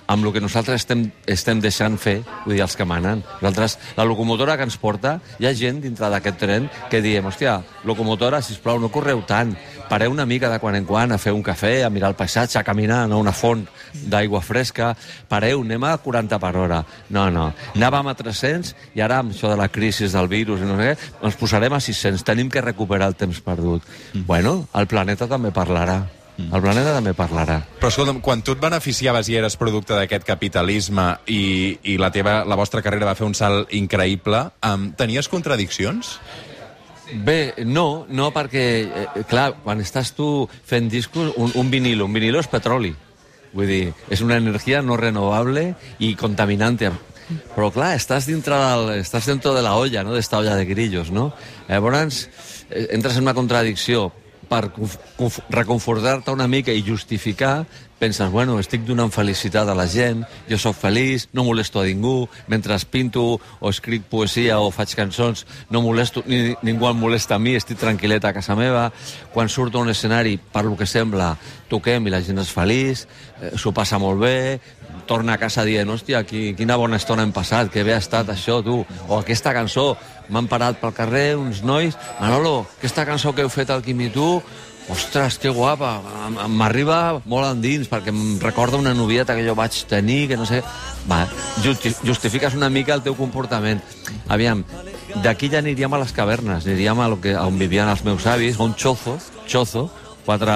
amb 0.08 0.26
el 0.26 0.34
que 0.34 0.42
nosaltres 0.42 0.82
estem, 0.82 1.06
estem 1.28 1.62
deixant 1.62 1.98
fer, 2.00 2.22
vull 2.46 2.56
dir, 2.56 2.64
els 2.64 2.76
que 2.80 2.88
manen. 2.88 3.24
Nosaltres, 3.42 3.78
la 3.98 4.06
locomotora 4.08 4.56
que 4.58 4.66
ens 4.68 4.80
porta, 4.80 5.18
hi 5.40 5.48
ha 5.48 5.54
gent 5.58 5.82
dintre 5.84 6.10
d'aquest 6.12 6.40
tren 6.40 6.70
que 6.92 7.02
diem, 7.04 7.28
hòstia, 7.28 7.60
locomotora, 7.88 8.42
sisplau, 8.42 8.80
no 8.80 8.92
correu 8.94 9.22
tant, 9.28 9.54
pareu 9.92 10.12
una 10.12 10.26
mica 10.26 10.50
de 10.52 10.60
quan 10.64 10.80
en 10.80 10.88
quan 10.88 11.12
a 11.12 11.20
fer 11.22 11.36
un 11.36 11.44
cafè, 11.44 11.82
a 11.84 11.92
mirar 11.94 12.14
el 12.14 12.20
paisatge, 12.20 12.60
a 12.60 12.66
caminar, 12.68 13.04
a 13.06 13.20
una 13.20 13.36
font 13.36 13.66
d'aigua 14.08 14.42
fresca, 14.42 14.94
pareu, 15.30 15.62
anem 15.66 15.84
a 15.84 15.98
40 16.04 16.40
per 16.40 16.54
hora. 16.56 16.82
No, 17.10 17.28
no, 17.34 17.50
anàvem 17.76 18.12
a 18.12 18.18
300 18.18 18.74
i 18.96 19.04
ara 19.04 19.22
amb 19.24 19.36
això 19.36 19.52
de 19.52 19.60
la 19.60 19.70
crisi 19.72 20.08
del 20.12 20.32
virus 20.32 20.64
i 20.64 20.70
no 20.70 20.80
sé 20.80 20.92
què, 20.94 21.10
ens 21.28 21.40
posarem 21.40 21.76
a 21.76 21.84
600, 21.84 22.24
tenim 22.28 22.52
que 22.52 22.64
recuperar 22.64 23.12
el 23.12 23.20
temps 23.20 23.42
perdut. 23.44 23.84
Bueno, 24.28 24.62
el 24.76 24.88
planeta 24.88 25.28
també 25.28 25.52
parlarà. 25.56 26.17
El 26.38 26.62
planeta 26.62 26.94
també 26.94 27.16
parlarà. 27.18 27.58
Però 27.80 27.90
escolta'm, 27.90 28.20
quan 28.22 28.44
tu 28.46 28.54
et 28.54 28.62
beneficiaves 28.62 29.30
i 29.32 29.38
eres 29.40 29.58
producte 29.58 29.96
d'aquest 29.98 30.26
capitalisme 30.28 31.08
i, 31.34 31.42
i 31.90 31.98
la, 31.98 32.12
teva, 32.14 32.44
la 32.46 32.58
vostra 32.60 32.84
carrera 32.86 33.10
va 33.10 33.16
fer 33.18 33.26
un 33.26 33.34
salt 33.38 33.74
increïble, 33.74 34.44
um, 34.70 34.92
tenies 34.98 35.30
contradiccions? 35.32 36.14
Bé, 37.26 37.56
no, 37.66 38.06
no 38.10 38.30
perquè, 38.36 38.66
eh, 38.86 39.26
clar, 39.30 39.50
quan 39.64 39.82
estàs 39.82 40.12
tu 40.14 40.46
fent 40.68 40.92
discos, 40.92 41.34
un, 41.42 41.54
un 41.58 41.74
vinilo, 41.74 42.06
un 42.06 42.14
vinilo 42.14 42.44
és 42.44 42.50
petroli. 42.52 42.94
Vull 43.58 43.72
dir, 43.72 43.84
és 44.14 44.22
una 44.22 44.38
energia 44.38 44.84
no 44.86 45.00
renovable 45.00 45.72
i 46.04 46.14
contaminante. 46.20 46.92
Però, 47.56 47.72
clar, 47.74 47.96
estàs 47.98 48.28
dintre 48.30 48.60
del, 48.62 48.94
estàs 49.02 49.26
dentro 49.28 49.56
de 49.56 49.66
la 49.66 49.74
olla, 49.80 50.06
no?, 50.06 50.14
d'esta 50.14 50.38
olla 50.38 50.56
de 50.60 50.68
grillos, 50.70 51.10
no? 51.12 51.32
Llavors, 51.68 52.28
eh, 52.70 52.88
entres 52.94 53.18
en 53.18 53.26
una 53.26 53.36
contradicció 53.36 54.12
per 54.50 54.72
conf- 54.72 54.98
conf- 55.18 55.42
reconfortar-te 55.50 56.32
una 56.32 56.48
mica 56.48 56.72
i 56.72 56.84
justificar, 56.86 57.66
penses, 57.98 58.30
bueno, 58.30 58.60
estic 58.62 58.84
donant 58.86 59.10
felicitat 59.12 59.68
a 59.68 59.76
la 59.76 59.88
gent, 59.90 60.22
jo 60.50 60.58
sóc 60.62 60.76
feliç, 60.78 61.28
no 61.34 61.44
molesto 61.44 61.82
a 61.82 61.86
ningú, 61.88 62.28
mentre 62.48 62.78
pinto 62.92 63.40
o 63.60 63.70
escric 63.70 64.04
poesia 64.06 64.60
o 64.60 64.70
faig 64.72 64.94
cançons, 64.96 65.46
no 65.70 65.82
molesto, 65.82 66.24
ni, 66.28 66.56
ningú 66.62 66.88
em 66.88 67.00
molesta 67.00 67.36
a 67.36 67.40
mi, 67.40 67.56
estic 67.58 67.80
tranquil·let 67.82 68.26
a 68.26 68.34
casa 68.34 68.56
meva. 68.56 68.92
Quan 69.34 69.50
surto 69.50 69.80
a 69.80 69.82
un 69.82 69.90
escenari, 69.90 70.38
per 70.38 70.66
lo 70.66 70.78
que 70.78 70.86
sembla, 70.86 71.36
toquem 71.70 72.06
i 72.08 72.14
la 72.14 72.22
gent 72.22 72.38
és 72.38 72.54
feliç, 72.54 73.08
eh, 73.42 73.56
s'ho 73.58 73.74
passa 73.74 73.98
molt 73.98 74.22
bé, 74.22 74.60
torna 75.08 75.34
a 75.34 75.42
casa 75.42 75.64
dient, 75.66 75.90
hòstia, 75.90 76.22
qui, 76.28 76.54
quina 76.54 76.78
bona 76.78 76.98
estona 77.02 77.24
hem 77.24 77.32
passat, 77.34 77.72
que 77.72 77.84
bé 77.84 77.96
ha 77.96 78.02
estat 78.04 78.30
això, 78.30 78.60
tu. 78.64 78.84
O 79.08 79.18
aquesta 79.18 79.54
cançó, 79.56 79.96
m'han 80.30 80.48
parat 80.50 80.80
pel 80.82 80.96
carrer 80.96 81.36
uns 81.40 81.64
nois, 81.64 81.98
Manolo, 82.20 82.66
aquesta 82.78 83.06
cançó 83.08 83.34
que 83.36 83.46
heu 83.46 83.52
fet 83.54 83.72
al 83.74 83.84
Quim 83.86 84.02
i 84.08 84.10
tu, 84.14 84.28
ostres, 84.90 85.38
que 85.38 85.52
guapa, 85.52 85.98
m'arriba 86.48 87.22
molt 87.28 87.50
endins, 87.50 87.90
perquè 87.92 88.14
em 88.14 88.38
recorda 88.40 88.80
una 88.80 88.94
novieta 88.96 89.36
que 89.36 89.46
jo 89.46 89.56
vaig 89.56 89.84
tenir, 89.90 90.28
que 90.32 90.40
no 90.40 90.48
sé... 90.48 90.64
Va, 91.08 91.22
justi 91.64 91.94
justifiques 92.04 92.56
una 92.56 92.68
mica 92.70 92.96
el 92.96 93.04
teu 93.04 93.16
comportament. 93.16 93.80
Aviam, 94.28 94.64
d'aquí 95.24 95.48
ja 95.52 95.62
aniríem 95.62 95.94
a 95.94 96.02
les 96.02 96.12
cavernes, 96.16 96.66
aniríem 96.68 97.00
a, 97.00 97.08
lo 97.12 97.22
que, 97.24 97.36
on 97.40 97.60
vivien 97.60 97.88
els 97.88 98.04
meus 98.04 98.28
avis, 98.28 98.60
a 98.60 98.66
un 98.68 98.76
chozo, 98.76 99.16
chozo, 99.48 99.88
quatre, 100.28 100.54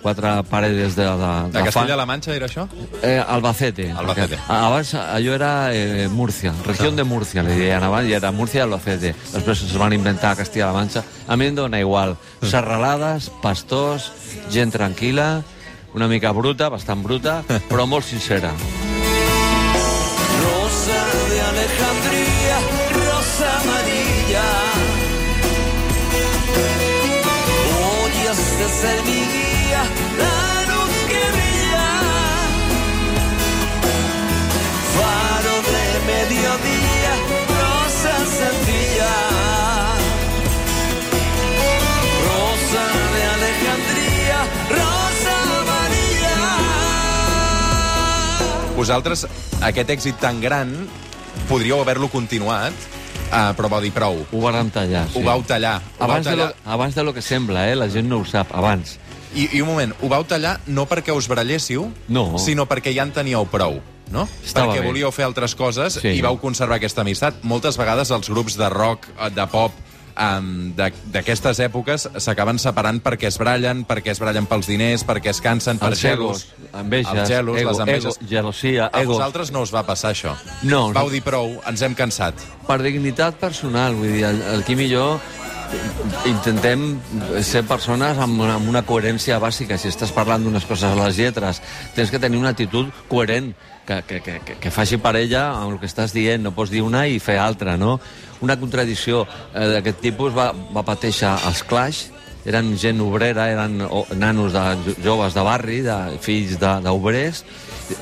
quatre 0.00 0.32
paredes 0.48 0.94
de, 0.96 1.04
de, 1.04 1.32
De 1.52 1.64
Castella-La 1.66 2.06
Manxa 2.06 2.32
era 2.36 2.46
això? 2.46 2.68
Eh, 3.02 3.18
Albacete. 3.18 3.90
Albacete. 3.98 4.38
Perquè 4.38 4.56
Abans 4.62 4.94
allò 5.02 5.34
era 5.34 5.52
eh, 5.74 6.06
Múrcia, 6.14 6.54
regió 6.66 6.92
de 6.94 7.04
Múrcia, 7.04 7.42
li 7.42 7.58
deien 7.58 7.82
abans, 7.82 8.08
i 8.08 8.14
era 8.16 8.30
Múrcia 8.32 8.62
i 8.62 8.66
Albacete. 8.68 9.14
Després 9.34 9.66
es 9.66 9.76
van 9.76 9.96
inventar 9.98 10.36
Castilla-La 10.38 10.76
Manxa. 10.78 11.04
A 11.26 11.36
mi 11.36 11.50
em 11.50 11.58
dona 11.58 11.82
igual. 11.82 12.16
Serralades, 12.46 13.28
pastors, 13.42 14.12
gent 14.54 14.72
tranquil·la, 14.72 15.30
una 15.98 16.06
mica 16.08 16.32
bruta, 16.36 16.70
bastant 16.70 17.02
bruta, 17.02 17.40
però 17.68 17.88
molt 17.90 18.06
sincera. 18.06 18.54
De 28.80 28.86
ser 28.86 29.02
mi 29.04 29.12
guía, 29.12 29.82
la 30.18 30.38
luz 30.70 30.94
que 31.08 31.22
brilla. 31.34 31.88
Faro 34.94 35.56
de 35.72 35.86
mediodía, 36.12 37.12
rosa 37.58 38.14
sencilla. 38.38 39.16
Rosa 42.28 42.84
de 43.14 43.22
Alejandría, 43.36 44.38
rosa 44.70 45.34
amarilla. 45.60 46.36
Vosaltres, 48.76 49.26
aquest 49.60 49.90
èxit 49.90 50.16
tan 50.20 50.40
gran, 50.40 50.88
podríeu 51.48 51.80
haver-lo 51.80 52.08
continuat, 52.08 52.74
uh, 53.32 53.52
però 53.56 53.68
vau 53.68 53.80
dir 53.84 53.92
prou. 53.92 54.24
Ho 54.32 54.40
vàrem 54.42 54.70
tallar, 54.70 55.06
sí. 55.08 55.18
Ho 55.18 55.24
vau 55.26 55.42
tallar. 55.46 55.78
Ho 55.98 56.00
vau 56.00 56.10
Abans 56.10 56.26
de, 56.26 56.36
lo, 56.36 56.48
tallar. 56.48 56.72
abans 56.78 56.94
de 56.94 57.04
lo 57.04 57.14
que 57.14 57.22
sembla, 57.22 57.68
eh? 57.70 57.76
La 57.76 57.88
gent 57.88 58.08
no 58.08 58.18
ho 58.22 58.24
sap, 58.24 58.54
abans. 58.54 58.98
I, 59.34 59.48
I 59.58 59.60
un 59.60 59.68
moment, 59.68 59.92
ho 60.00 60.08
vau 60.08 60.24
tallar 60.24 60.58
no 60.66 60.86
perquè 60.88 61.12
us 61.14 61.28
baralléssiu, 61.28 61.90
No. 62.08 62.38
sinó 62.38 62.64
perquè 62.66 62.94
ja 62.96 63.02
en 63.04 63.12
teníeu 63.12 63.44
prou, 63.52 63.80
no? 64.10 64.28
Estava 64.44 64.72
perquè 64.72 64.80
bé. 64.80 64.86
volíeu 64.88 65.10
fer 65.12 65.26
altres 65.26 65.54
coses 65.54 65.98
Sí. 66.00 66.08
i 66.16 66.22
vau 66.24 66.38
conservar 66.40 66.76
aquesta 66.80 67.02
amistat. 67.02 67.42
Moltes 67.42 67.76
vegades 67.76 68.10
els 68.10 68.30
grups 68.30 68.56
de 68.56 68.68
rock, 68.72 69.06
eh, 69.20 69.28
de 69.30 69.46
pop, 69.46 69.72
um, 70.18 70.72
d'aquestes 70.76 71.60
èpoques 71.64 72.08
s'acaben 72.18 72.58
separant 72.58 72.98
perquè 73.04 73.28
es 73.30 73.38
brallen, 73.38 73.84
perquè 73.88 74.12
es 74.12 74.20
brallen 74.20 74.46
pels 74.50 74.66
diners, 74.68 75.04
perquè 75.06 75.30
es 75.30 75.40
cansen 75.44 75.78
per 75.78 75.92
Els 75.94 76.04
egos, 76.04 76.46
enveges, 76.72 77.12
els 77.14 77.28
gelos, 77.30 77.58
ego, 77.60 77.70
les 77.70 77.78
enveges. 77.86 78.18
ego, 78.18 78.28
gelosia, 78.28 78.90
A 78.92 79.02
ego. 79.02 79.14
vosaltres 79.14 79.52
no 79.54 79.62
us 79.62 79.74
va 79.74 79.84
passar 79.86 80.12
això. 80.12 80.34
No, 80.62 80.92
Vau 80.92 81.06
no. 81.06 81.10
dir 81.14 81.22
prou, 81.22 81.54
ens 81.66 81.82
hem 81.82 81.94
cansat. 81.94 82.34
Per 82.66 82.80
dignitat 82.82 83.38
personal, 83.40 83.94
vull 83.94 84.12
dir, 84.12 84.24
el, 84.28 84.42
el 84.54 84.64
Quim 84.68 84.80
i 84.84 84.90
jo 84.92 85.18
intentem 86.24 86.84
ser 87.44 87.62
persones 87.68 88.18
amb 88.20 88.40
una, 88.40 88.54
amb 88.56 88.68
una 88.70 88.82
coherència 88.88 89.38
bàsica. 89.42 89.76
Si 89.78 89.90
estàs 89.92 90.12
parlant 90.16 90.44
d'unes 90.46 90.64
coses 90.68 90.88
a 90.90 90.96
les 91.06 91.18
lletres, 91.20 91.60
tens 91.96 92.10
que 92.10 92.20
tenir 92.22 92.40
una 92.40 92.54
actitud 92.54 92.88
coherent, 93.10 93.52
que, 93.88 94.20
que, 94.20 94.20
que, 94.44 94.56
que, 94.60 94.70
faci 94.70 94.98
parella 95.00 95.46
amb 95.56 95.72
el 95.72 95.80
que 95.80 95.88
estàs 95.88 96.12
dient. 96.12 96.42
No 96.44 96.52
pots 96.52 96.70
dir 96.70 96.82
una 96.84 97.06
i 97.08 97.16
fer 97.18 97.38
altra, 97.40 97.78
no? 97.80 97.96
Una 98.44 98.58
contradicció 98.60 99.24
eh, 99.54 99.64
d'aquest 99.72 100.02
tipus 100.04 100.36
va, 100.36 100.52
va 100.52 100.84
pateixer 100.86 101.30
els 101.48 101.64
Clash, 101.66 102.04
eren 102.48 102.70
gent 102.80 103.00
obrera, 103.04 103.48
eren 103.50 103.80
nanos 104.16 104.52
de, 104.54 104.60
jo- 104.86 104.94
joves 105.04 105.34
de 105.34 105.42
barri, 105.44 105.80
de, 105.84 105.96
fills 106.24 106.54
d'obrers, 106.60 107.42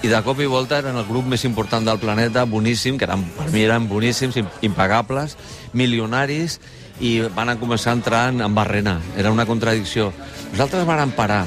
i 0.02 0.10
de 0.10 0.20
cop 0.26 0.38
i 0.42 0.46
volta 0.50 0.80
eren 0.82 0.98
el 1.00 1.06
grup 1.08 1.26
més 1.30 1.44
important 1.48 1.86
del 1.86 1.98
planeta, 2.02 2.44
boníssim, 2.44 2.98
que 2.98 3.06
eren, 3.08 3.22
per 3.38 3.48
mi 3.54 3.62
eren 3.64 3.86
boníssims, 3.88 4.36
im- 4.42 4.50
impagables, 4.66 5.38
milionaris, 5.72 6.58
i 7.00 7.20
van 7.36 7.52
començar 7.60 7.92
a 7.94 7.98
entrar 7.98 8.22
en, 8.32 8.40
en 8.44 8.54
barrena. 8.56 8.98
Era 9.16 9.30
una 9.32 9.44
contradicció. 9.46 10.10
Nosaltres 10.52 10.86
vàrem 10.88 11.10
parar. 11.16 11.44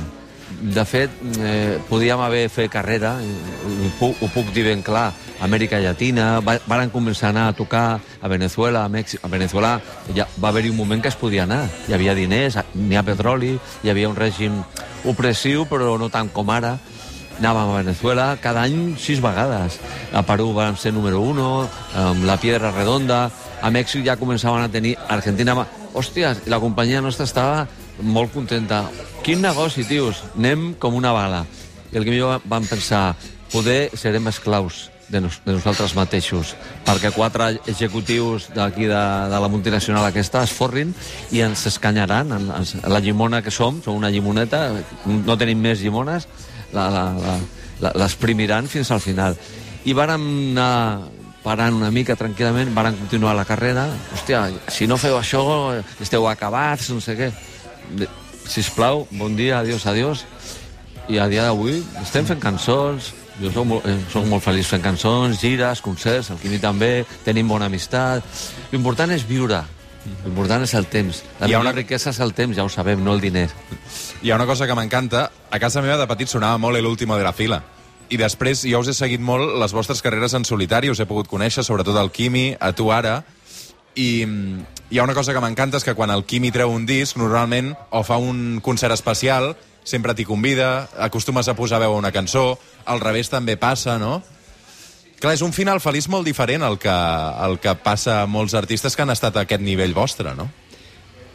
De 0.60 0.84
fet, 0.84 1.10
eh, 1.39 1.80
podíem 1.88 2.20
haver 2.20 2.50
fet 2.51 2.72
carrera, 2.72 3.13
ho 3.16 3.89
puc, 4.00 4.20
ho 4.20 4.28
puc 4.34 4.50
dir 4.51 4.66
ben 4.68 4.82
clar, 4.84 5.13
Amèrica 5.39 5.80
Llatina, 5.80 6.42
va, 6.44 6.58
varen 6.68 6.92
començar 6.92 7.30
a 7.30 7.32
anar 7.32 7.46
a 7.48 7.54
tocar 7.56 8.00
a 8.00 8.28
Venezuela, 8.28 8.84
a 8.84 8.92
Mèxic. 8.92 9.24
A 9.24 9.32
Venezuela 9.32 9.78
ja 10.16 10.28
va 10.36 10.50
haver-hi 10.50 10.74
un 10.74 10.75
moment 10.75 11.01
que 11.01 11.08
es 11.08 11.16
podia 11.16 11.46
anar. 11.48 11.63
Hi 11.88 11.96
havia 11.96 12.16
diners, 12.16 12.60
n'hi 12.75 13.00
ha 13.00 13.06
petroli, 13.08 13.54
hi 13.84 13.89
havia 13.89 14.10
un 14.12 14.20
règim 14.20 14.60
opressiu, 15.08 15.63
però 15.70 15.96
no 15.98 16.12
tant 16.12 16.28
com 16.36 16.51
ara. 16.51 16.75
Anàvem 17.39 17.72
a 17.72 17.78
Venezuela 17.80 18.25
cada 18.44 18.68
any 18.68 18.98
sis 19.00 19.24
vegades. 19.24 19.80
A 20.12 20.25
Perú 20.28 20.51
vam 20.54 20.75
ser 20.75 20.92
número 20.92 21.22
uno, 21.24 21.70
amb 21.96 22.28
la 22.28 22.36
Piedra 22.36 22.75
Redonda, 22.75 23.30
a 23.62 23.72
Mèxic 23.72 24.04
ja 24.04 24.20
començaven 24.20 24.68
a 24.68 24.72
tenir... 24.72 24.98
Argentina... 25.08 25.56
i 25.89 26.50
la 26.50 26.60
companyia 26.60 27.01
nostra 27.01 27.25
estava 27.25 27.68
molt 28.01 28.34
contenta. 28.34 28.86
Quin 29.25 29.41
negoci, 29.44 29.84
tios, 29.88 30.24
anem 30.38 30.74
com 30.79 30.96
una 30.96 31.12
bala. 31.15 31.44
I 31.91 31.98
el 31.98 32.06
que 32.06 32.13
millor 32.13 32.41
vam 32.46 32.65
pensar, 32.70 33.15
poder 33.51 33.89
serem 33.98 34.27
esclaus 34.29 34.89
de, 35.10 35.22
nos, 35.22 35.41
de 35.46 35.53
nosaltres 35.58 35.96
mateixos, 35.98 36.53
perquè 36.86 37.12
quatre 37.15 37.50
executius 37.68 38.50
d'aquí 38.53 38.86
de, 38.89 39.03
de 39.32 39.39
la 39.41 39.50
multinacional 39.51 40.06
aquesta 40.06 40.44
es 40.46 40.53
forrin 40.53 40.94
i 41.34 41.41
ens 41.46 41.65
escanyaran, 41.70 42.32
en, 42.38 42.51
ens, 42.62 42.75
la 42.86 43.01
llimona 43.03 43.41
que 43.41 43.51
som, 43.51 43.82
som 43.84 43.98
una 43.98 44.12
llimoneta, 44.13 44.70
no 45.10 45.38
tenim 45.38 45.60
més 45.65 45.82
llimones, 45.82 46.29
l'exprimiran 47.82 48.70
fins 48.70 48.91
al 48.94 49.01
final. 49.01 49.38
I 49.89 49.96
vàrem 49.98 50.22
anar 50.53 51.10
parant 51.44 51.74
una 51.74 51.89
mica 51.91 52.18
tranquil·lament, 52.20 52.74
varen 52.75 52.98
continuar 53.00 53.34
la 53.34 53.48
carrera. 53.48 53.88
Hòstia, 54.13 54.44
si 54.70 54.88
no 54.88 55.00
feu 55.00 55.18
això, 55.18 55.41
esteu 56.03 56.27
acabats, 56.29 56.91
no 56.94 57.01
sé 57.01 57.15
què. 57.18 57.32
De- 57.89 58.08
Sisplau, 58.50 59.08
bon 59.12 59.36
dia, 59.36 59.60
adiós, 59.60 59.86
adiós. 59.86 60.25
I 61.10 61.17
a 61.19 61.27
dia 61.27 61.43
d'avui 61.43 61.84
estem 62.01 62.25
fent 62.25 62.39
cançons, 62.41 63.13
jo 63.41 63.51
soc 63.51 63.65
molt, 63.65 63.86
eh, 63.86 63.98
soc 64.13 64.25
molt 64.29 64.43
feliç 64.43 64.67
fent 64.69 64.81
cançons, 64.84 65.39
gires, 65.41 65.81
concerts, 65.81 66.29
el 66.29 66.38
Quimi 66.38 66.60
també, 66.60 67.05
tenim 67.25 67.48
bona 67.48 67.65
amistat. 67.65 68.24
L'important 68.72 69.12
és 69.12 69.25
viure, 69.27 69.63
l'important 70.25 70.63
és 70.63 70.74
el 70.74 70.86
temps. 70.88 71.24
La 71.39 71.48
Hi 71.48 71.53
ha 71.53 71.60
una- 71.60 71.72
riquesa 71.72 72.10
és 72.12 72.19
el 72.19 72.34
temps, 72.34 72.55
ja 72.55 72.63
ho 72.63 72.69
sabem, 72.69 73.03
no 73.03 73.13
el 73.13 73.22
diner. 73.22 73.50
Hi 74.22 74.31
ha 74.31 74.36
una 74.36 74.46
cosa 74.46 74.67
que 74.67 74.75
m'encanta. 74.75 75.31
A 75.51 75.60
casa 75.60 75.81
meva 75.81 75.98
de 75.98 76.08
petit 76.08 76.27
sonava 76.27 76.58
molt 76.58 76.77
El 76.77 76.86
último 76.86 77.17
de 77.17 77.24
la 77.24 77.34
fila. 77.34 77.63
I 78.10 78.17
després 78.17 78.63
jo 78.63 78.79
us 78.79 78.88
he 78.88 78.93
seguit 78.93 79.19
molt 79.22 79.58
les 79.60 79.72
vostres 79.72 80.01
carreres 80.01 80.34
en 80.34 80.43
solitari, 80.46 80.89
us 80.89 81.00
he 81.00 81.05
pogut 81.05 81.27
conèixer, 81.27 81.63
sobretot 81.63 81.96
el 81.98 82.10
Quimi, 82.12 82.55
a 82.60 82.72
tu 82.74 82.91
ara, 82.91 83.24
i 84.00 84.25
mm, 84.25 84.65
hi 84.89 85.00
ha 85.00 85.06
una 85.06 85.15
cosa 85.18 85.36
que 85.36 85.44
m'encanta, 85.44 85.77
és 85.77 85.86
que 85.86 85.96
quan 85.98 86.12
el 86.13 86.24
Quimi 86.25 86.53
treu 86.56 86.72
un 86.72 86.88
disc, 86.88 87.18
normalment, 87.20 87.74
o 87.91 88.03
fa 88.08 88.18
un 88.18 88.60
concert 88.63 88.96
especial, 88.96 89.51
sempre 89.84 90.15
t'hi 90.15 90.25
convida, 90.27 90.88
acostumes 91.10 91.50
a 91.50 91.56
posar 91.58 91.82
veu 91.84 91.96
a 91.96 92.00
una 92.00 92.13
cançó, 92.15 92.53
al 92.86 93.01
revés 93.03 93.32
també 93.32 93.58
passa, 93.60 93.98
no? 94.01 94.22
Clar, 95.20 95.36
és 95.36 95.44
un 95.44 95.51
final 95.51 95.82
feliç 95.84 96.08
molt 96.08 96.24
diferent 96.24 96.63
al 96.63 96.79
que, 96.79 96.96
el 97.44 97.60
que 97.60 97.75
passa 97.84 98.22
a 98.22 98.29
molts 98.29 98.56
artistes 98.56 98.96
que 98.96 99.03
han 99.03 99.12
estat 99.12 99.36
a 99.36 99.44
aquest 99.44 99.63
nivell 99.65 99.94
vostre, 99.94 100.32
no? 100.36 100.48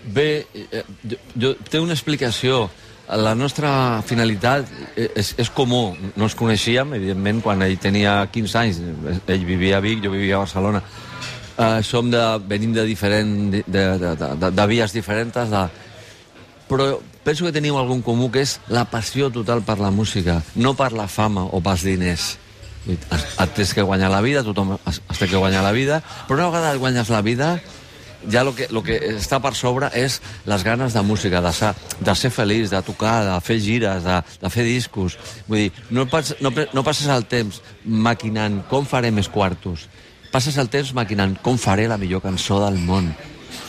Bé, 0.05 0.47
eh, 0.55 0.83
jo, 1.05 1.21
jo, 1.37 1.53
té 1.69 1.81
una 1.81 1.97
explicació. 1.97 2.69
La 3.05 3.35
nostra 3.37 4.01
finalitat 4.09 4.69
és, 4.97 5.35
és 5.37 5.51
comú. 5.53 5.91
No 6.17 6.25
ens 6.25 6.37
coneixíem, 6.37 6.95
evidentment, 6.97 7.43
quan 7.45 7.61
ell 7.65 7.77
tenia 7.81 8.23
15 8.33 8.61
anys. 8.63 8.81
Ell 9.29 9.45
vivia 9.45 9.77
a 9.77 9.85
Vic, 9.85 10.01
jo 10.05 10.13
vivia 10.13 10.39
a 10.39 10.47
Barcelona. 10.47 10.81
Uh, 11.55 11.79
som 11.87 12.09
de, 12.11 12.19
venim 12.51 12.73
de, 12.75 12.83
diferent, 12.83 13.29
de, 13.53 13.63
de, 13.71 13.83
de, 14.19 14.29
de, 14.43 14.49
de 14.51 14.65
vies 14.67 14.91
diferents, 14.91 15.37
de, 15.53 15.61
però 16.67 16.97
penso 17.23 17.47
que 17.47 17.53
tenim 17.55 17.77
algun 17.79 18.01
comú, 18.03 18.27
que 18.35 18.43
és 18.43 18.57
la 18.75 18.83
passió 18.91 19.29
total 19.31 19.63
per 19.63 19.77
la 19.79 19.93
música, 19.95 20.41
no 20.59 20.73
per 20.75 20.91
la 20.99 21.07
fama 21.07 21.45
o 21.47 21.61
pels 21.63 21.85
diners. 21.87 22.33
Has- 23.09 23.29
Et 23.45 23.55
tens 23.55 23.71
que 23.73 23.83
guanyar 23.87 24.11
la 24.11 24.21
vida, 24.21 24.43
tothom 24.43 24.75
es, 24.83 24.99
es 24.99 25.19
té 25.23 25.29
que 25.31 25.39
guanyar 25.39 25.63
la 25.63 25.71
vida, 25.73 26.03
però 26.27 26.41
una 26.43 26.51
vegada 26.51 26.75
guanyes 26.77 27.09
la 27.15 27.23
vida, 27.23 27.61
ja 28.29 28.43
lo 28.43 28.55
que, 28.57 28.67
lo 28.75 28.83
que 28.83 28.99
està 29.15 29.39
per 29.41 29.55
sobre 29.55 29.93
és 29.95 30.19
les 30.51 30.65
ganes 30.67 30.93
de 30.93 31.03
música, 31.07 31.41
de 31.45 31.53
ser, 31.55 31.71
de 32.01 32.15
ser 32.19 32.31
feliç, 32.35 32.71
de 32.75 32.83
tocar, 32.83 33.21
de 33.31 33.39
fer 33.47 33.61
gires, 33.63 34.03
de, 34.03 34.19
de 34.43 34.51
fer 34.51 34.65
discos. 34.67 35.17
Vull 35.47 35.69
dir, 35.69 35.73
no, 35.91 36.09
pas, 36.11 36.35
no, 36.43 36.51
no 36.75 36.83
passes 36.83 37.07
el 37.15 37.25
temps 37.31 37.63
maquinant 37.87 38.65
com 38.69 38.85
faré 38.89 39.13
més 39.15 39.29
quartos. 39.31 39.87
Passes 40.35 40.59
el 40.59 40.67
temps 40.67 40.91
maquinant 40.99 41.37
com 41.47 41.59
faré 41.63 41.87
la 41.87 41.99
millor 42.01 42.25
cançó 42.25 42.59
del 42.65 42.81
món. 42.83 43.13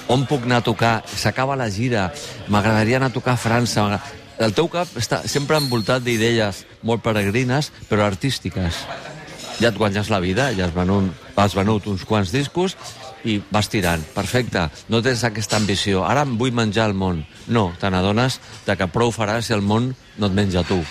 On 0.10 0.26
puc 0.26 0.50
anar 0.50 0.64
a 0.64 0.66
tocar? 0.66 0.96
S'acaba 1.06 1.58
la 1.58 1.70
gira. 1.70 2.10
M'agradaria 2.50 2.98
anar 2.98 3.14
a 3.14 3.18
tocar 3.18 3.38
a 3.38 3.42
França. 3.42 3.86
El 4.42 4.58
teu 4.58 4.68
cap 4.74 4.90
està 4.98 5.22
sempre 5.30 5.62
envoltat 5.62 6.02
d'idees 6.04 6.66
molt 6.82 7.06
peregrines, 7.06 7.70
però 7.90 8.10
artístiques 8.10 8.82
ja 9.60 9.70
et 9.70 9.78
guanyes 9.78 10.10
la 10.12 10.20
vida, 10.20 10.50
ja 10.56 10.68
has 10.68 10.74
venut, 10.76 11.12
has 11.40 11.56
venut 11.56 11.86
uns 11.88 12.04
quants 12.08 12.32
discos 12.34 12.76
i 13.26 13.40
vas 13.52 13.70
tirant. 13.72 14.04
Perfecte, 14.16 14.68
no 14.92 15.02
tens 15.06 15.24
aquesta 15.26 15.58
ambició. 15.58 16.04
Ara 16.06 16.26
em 16.28 16.36
vull 16.40 16.54
menjar 16.56 16.90
el 16.90 16.98
món. 16.98 17.24
No, 17.48 17.72
te 17.80 17.90
n'adones 17.90 18.40
de 18.66 18.76
que 18.78 18.90
prou 18.92 19.14
faràs 19.16 19.48
si 19.48 19.56
el 19.56 19.64
món 19.66 19.94
no 20.18 20.30
et 20.30 20.36
menja 20.36 20.66
tu. 20.68 20.82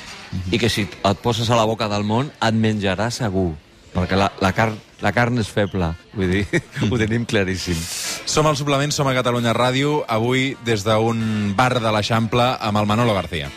I 0.50 0.59
que 0.59 0.71
si 0.71 0.87
et 0.88 1.21
poses 1.23 1.50
a 1.50 1.59
la 1.59 1.66
boca 1.69 1.88
del 1.93 2.07
món, 2.07 2.33
et 2.43 2.57
menjarà 2.57 3.11
segur. 3.14 3.52
Perquè 3.95 4.19
la, 4.19 4.33
la, 4.43 4.50
car 4.57 4.73
la 5.04 5.12
carn 5.12 5.38
és 5.42 5.50
feble. 5.52 5.92
Vull 6.16 6.32
dir, 6.32 6.62
ho 6.90 7.00
tenim 7.00 7.26
claríssim. 7.28 7.78
Som 8.25 8.49
al 8.49 8.56
suplement, 8.56 8.94
som 8.94 9.08
a 9.11 9.16
Catalunya 9.16 9.52
Ràdio, 9.56 10.00
avui 10.08 10.54
des 10.64 10.87
d'un 10.87 11.52
bar 11.56 11.75
de 11.76 11.92
l'Eixample 11.92 12.54
amb 12.61 12.80
el 12.80 12.88
Manolo 12.88 13.16
García. 13.16 13.52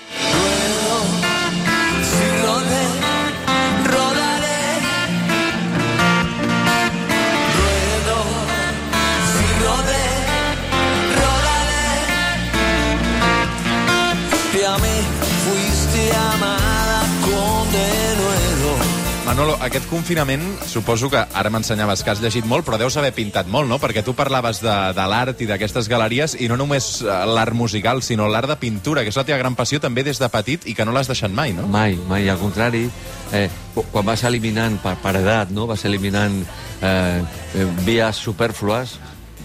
Manolo, 19.38 19.54
aquest 19.62 19.86
confinament, 19.86 20.42
suposo 20.66 21.12
que 21.14 21.20
ara 21.22 21.50
m'ensenyaves 21.54 22.02
que 22.02 22.10
has 22.10 22.22
llegit 22.24 22.48
molt, 22.50 22.66
però 22.66 22.80
deus 22.82 22.96
haver 22.98 23.12
pintat 23.14 23.46
molt, 23.54 23.70
no? 23.70 23.78
Perquè 23.78 24.02
tu 24.02 24.16
parlaves 24.18 24.64
de, 24.66 24.74
de 24.98 25.04
l'art 25.12 25.44
i 25.46 25.46
d'aquestes 25.46 25.86
galeries, 25.92 26.34
i 26.42 26.48
no 26.50 26.56
només 26.58 26.88
eh, 27.06 27.18
l'art 27.30 27.54
musical, 27.54 28.02
sinó 28.02 28.26
l'art 28.34 28.50
de 28.50 28.56
pintura, 28.58 29.04
que 29.06 29.12
és 29.14 29.20
la 29.20 29.28
teva 29.28 29.38
gran 29.38 29.54
passió 29.54 29.78
també 29.84 30.02
des 30.08 30.18
de 30.18 30.30
petit 30.34 30.66
i 30.66 30.74
que 30.74 30.88
no 30.90 30.96
l'has 30.96 31.12
deixat 31.12 31.30
mai, 31.30 31.54
no? 31.54 31.68
Mai, 31.70 31.94
mai, 32.10 32.26
al 32.34 32.40
contrari. 32.42 32.88
Eh, 33.30 33.44
qu- 33.76 33.86
quan 33.94 34.08
vas 34.10 34.24
eliminant 34.26 34.80
per, 34.82 34.96
per 35.06 35.14
edat, 35.22 35.54
no? 35.54 35.68
vas 35.70 35.86
eliminant 35.86 36.40
eh, 36.82 37.22
eh, 37.22 37.68
vies 37.86 38.18
superflues, 38.26 38.96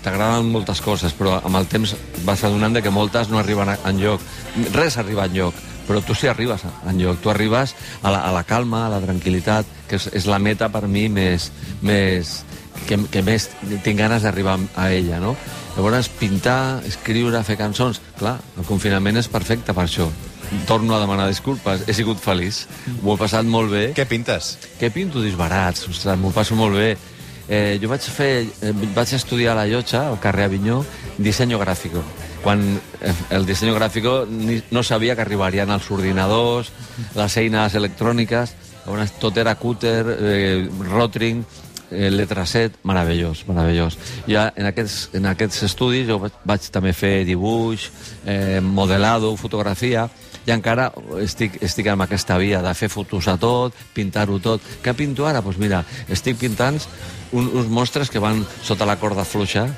t'agraden 0.01 0.49
moltes 0.57 0.81
coses, 0.81 1.13
però 1.13 1.37
amb 1.45 1.61
el 1.61 1.69
temps 1.69 1.93
vas 2.25 2.47
adonant 2.49 2.81
que 2.81 2.91
moltes 2.91 3.29
no 3.29 3.43
arriben 3.45 3.69
a, 3.69 3.77
enlloc. 3.93 4.25
Res 4.73 4.97
arriba 5.05 5.29
enlloc, 5.29 5.61
però 5.93 6.01
tu 6.09 6.17
sí 6.17 6.27
arribes 6.33 6.65
a- 6.65 6.73
enlloc. 6.91 7.21
Tu 7.21 7.29
arribes 7.31 7.75
a 8.03 8.11
la, 8.11 8.23
a 8.25 8.33
la 8.33 8.43
calma, 8.49 8.87
a 8.87 8.91
la 8.97 9.03
tranquil·litat, 9.05 9.69
que 9.91 10.01
és, 10.01 10.09
és 10.17 10.25
la 10.27 10.39
meta 10.41 10.71
per 10.73 10.87
mi 10.89 11.05
més, 11.13 11.51
més 11.85 12.39
que, 12.89 12.97
que 13.13 13.21
més 13.23 13.51
tinc 13.85 13.99
ganes 14.01 14.25
d'arribar 14.25 14.57
a 14.81 14.89
ella, 14.91 15.21
no? 15.21 15.37
Llavors, 15.77 16.09
pintar, 16.21 16.81
escriure, 16.89 17.45
fer 17.45 17.59
cançons... 17.61 18.01
Clar, 18.19 18.39
el 18.61 18.65
confinament 18.69 19.17
és 19.21 19.29
perfecte 19.33 19.73
per 19.77 19.85
això. 19.87 20.09
Torno 20.69 20.93
a 20.97 21.01
demanar 21.01 21.29
disculpes. 21.31 21.87
He 21.89 21.95
sigut 21.97 22.21
feliç. 22.21 22.67
M'ho 23.01 23.15
he 23.15 23.21
passat 23.23 23.47
molt 23.49 23.73
bé. 23.73 23.85
Què 23.97 24.05
pintes? 24.09 24.57
Que 24.81 24.91
pinto 24.93 25.23
disbarats, 25.25 25.87
ostres, 25.89 26.19
m'ho 26.21 26.33
passo 26.35 26.57
molt 26.59 26.77
bé. 26.77 26.91
Eh, 27.49 27.79
jo 27.83 27.89
vaig 27.89 28.05
fer, 28.05 28.47
eh, 28.65 28.73
vaig 28.95 29.15
estudiar 29.17 29.53
a 29.57 29.63
la 29.63 29.67
Llotja, 29.71 30.07
al 30.11 30.21
carrer 30.21 30.45
Avinyó, 30.51 30.83
disseny 31.19 31.57
gràfico. 31.61 32.05
Quan 32.43 32.63
eh, 33.01 33.15
el 33.31 33.47
disseny 33.47 33.73
gràfico 33.77 34.23
ni, 34.29 34.61
no 34.75 34.83
sabia 34.83 35.15
que 35.15 35.23
arribarien 35.23 35.71
els 35.71 35.91
ordinadors, 35.95 36.73
les 37.15 37.37
eines 37.39 37.77
electròniques, 37.79 38.57
llavors 38.85 39.13
tot 39.23 39.39
era 39.39 39.55
cúter, 39.55 40.03
eh, 40.19 40.69
rotring, 40.91 41.45
eh, 41.93 42.11
letra 42.11 42.47
set, 42.47 42.81
meravellós, 42.83 43.45
meravellós. 43.47 43.99
Ja 44.27 44.49
en 44.57 44.67
aquests, 44.67 45.11
en 45.15 45.29
aquests 45.31 45.63
estudis 45.69 46.09
jo 46.09 46.19
vaig, 46.23 46.35
vaig 46.45 46.69
també 46.75 46.93
fer 46.97 47.23
dibuix, 47.29 47.91
eh, 48.27 48.61
modelado, 48.63 49.37
fotografia, 49.37 50.09
i 50.47 50.51
encara 50.51 50.89
estic, 51.23 51.61
estic 51.63 51.87
amb 51.93 52.03
aquesta 52.03 52.37
via 52.41 52.63
de 52.65 52.75
fer 52.75 52.89
fotos 52.91 53.29
a 53.31 53.37
tot, 53.39 53.77
pintar-ho 53.95 54.41
tot. 54.43 54.65
Què 54.83 54.95
pinto 54.99 55.27
ara? 55.27 55.41
Doncs 55.41 55.55
pues 55.55 55.63
mira, 55.63 55.85
estic 56.11 56.41
pintant 56.41 56.81
un, 57.33 57.47
uns 57.47 57.69
monstres 57.71 58.11
que 58.11 58.23
van 58.23 58.43
sota 58.63 58.89
la 58.89 58.99
corda 58.99 59.25
fluixa, 59.25 59.69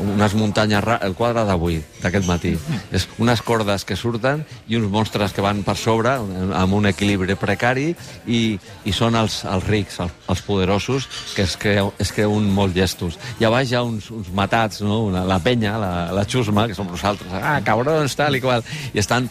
unes 0.00 0.34
muntanyes, 0.34 0.84
el 1.04 1.14
quadre 1.16 1.44
d'avui, 1.46 1.78
d'aquest 2.02 2.26
matí. 2.28 2.54
És 2.94 3.06
unes 3.22 3.42
cordes 3.44 3.84
que 3.84 3.96
surten 3.96 4.44
i 4.68 4.78
uns 4.78 4.90
monstres 4.92 5.34
que 5.34 5.44
van 5.44 5.62
per 5.66 5.76
sobre, 5.80 6.16
amb 6.16 6.76
un 6.76 6.88
equilibri 6.90 7.36
precari, 7.38 7.92
i, 8.26 8.42
i 8.84 8.92
són 8.96 9.18
els, 9.20 9.42
els 9.48 9.66
rics, 9.68 10.00
els, 10.04 10.14
els 10.32 10.44
poderosos, 10.46 11.08
que 11.36 11.46
es, 11.46 11.56
creu, 11.60 11.92
es 12.00 12.12
creuen 12.14 12.50
molt 12.54 12.76
llestos. 12.76 13.18
I 13.40 13.48
a 13.48 13.52
baix 13.54 13.72
hi 13.72 13.78
ha 13.78 13.84
uns, 13.86 14.10
uns 14.14 14.30
matats, 14.34 14.82
no? 14.84 15.04
Una, 15.10 15.24
la 15.28 15.40
penya, 15.42 15.76
la, 15.80 15.94
la 16.14 16.26
xusma, 16.28 16.68
que 16.68 16.76
som 16.76 16.88
nosaltres, 16.90 17.32
ah, 17.40 17.58
cabrons, 17.64 18.16
tal 18.18 18.38
i 18.38 18.42
qual, 18.44 18.64
i 18.92 19.02
estan 19.02 19.28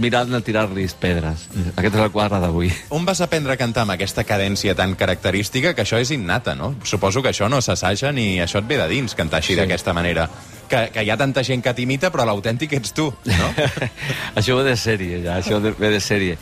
mirant 0.00 0.32
a 0.34 0.40
tirar-li 0.40 0.86
pedres. 1.00 1.46
Aquest 1.76 1.94
és 1.94 2.00
el 2.00 2.10
quadre 2.14 2.40
d'avui. 2.40 2.70
On 2.96 3.04
vas 3.04 3.20
aprendre 3.20 3.52
a 3.52 3.58
cantar 3.60 3.82
amb 3.84 3.92
aquesta 3.94 4.24
cadència 4.24 4.74
tan 4.74 4.94
característica, 4.96 5.74
que 5.76 5.84
això 5.84 6.00
és 6.00 6.10
innata, 6.16 6.54
no? 6.56 6.72
Suposo 6.82 7.22
que 7.22 7.30
això 7.34 7.50
no 7.52 7.60
s'assaja 7.60 8.10
ni 8.16 8.38
això 8.40 8.62
et 8.62 8.66
ve 8.70 8.78
de 8.80 8.88
dins, 8.88 9.14
cantar 9.14 9.38
així 9.42 9.52
Sí. 9.54 9.60
d'aquesta 9.60 9.92
manera. 9.92 10.28
Que, 10.70 10.88
que 10.94 11.02
hi 11.04 11.10
ha 11.10 11.16
tanta 11.18 11.42
gent 11.44 11.62
que 11.62 11.74
t'imita, 11.74 12.10
però 12.14 12.24
l'autèntic 12.24 12.72
ets 12.78 12.92
tu, 12.94 13.10
no? 13.26 13.48
això 14.40 14.56
ve 14.56 14.64
de 14.70 14.76
sèrie, 14.78 15.22
ja, 15.24 15.38
això 15.42 15.60
de- 15.60 15.74
ve 15.78 15.90
de 15.90 16.00
sèrie. 16.00 16.38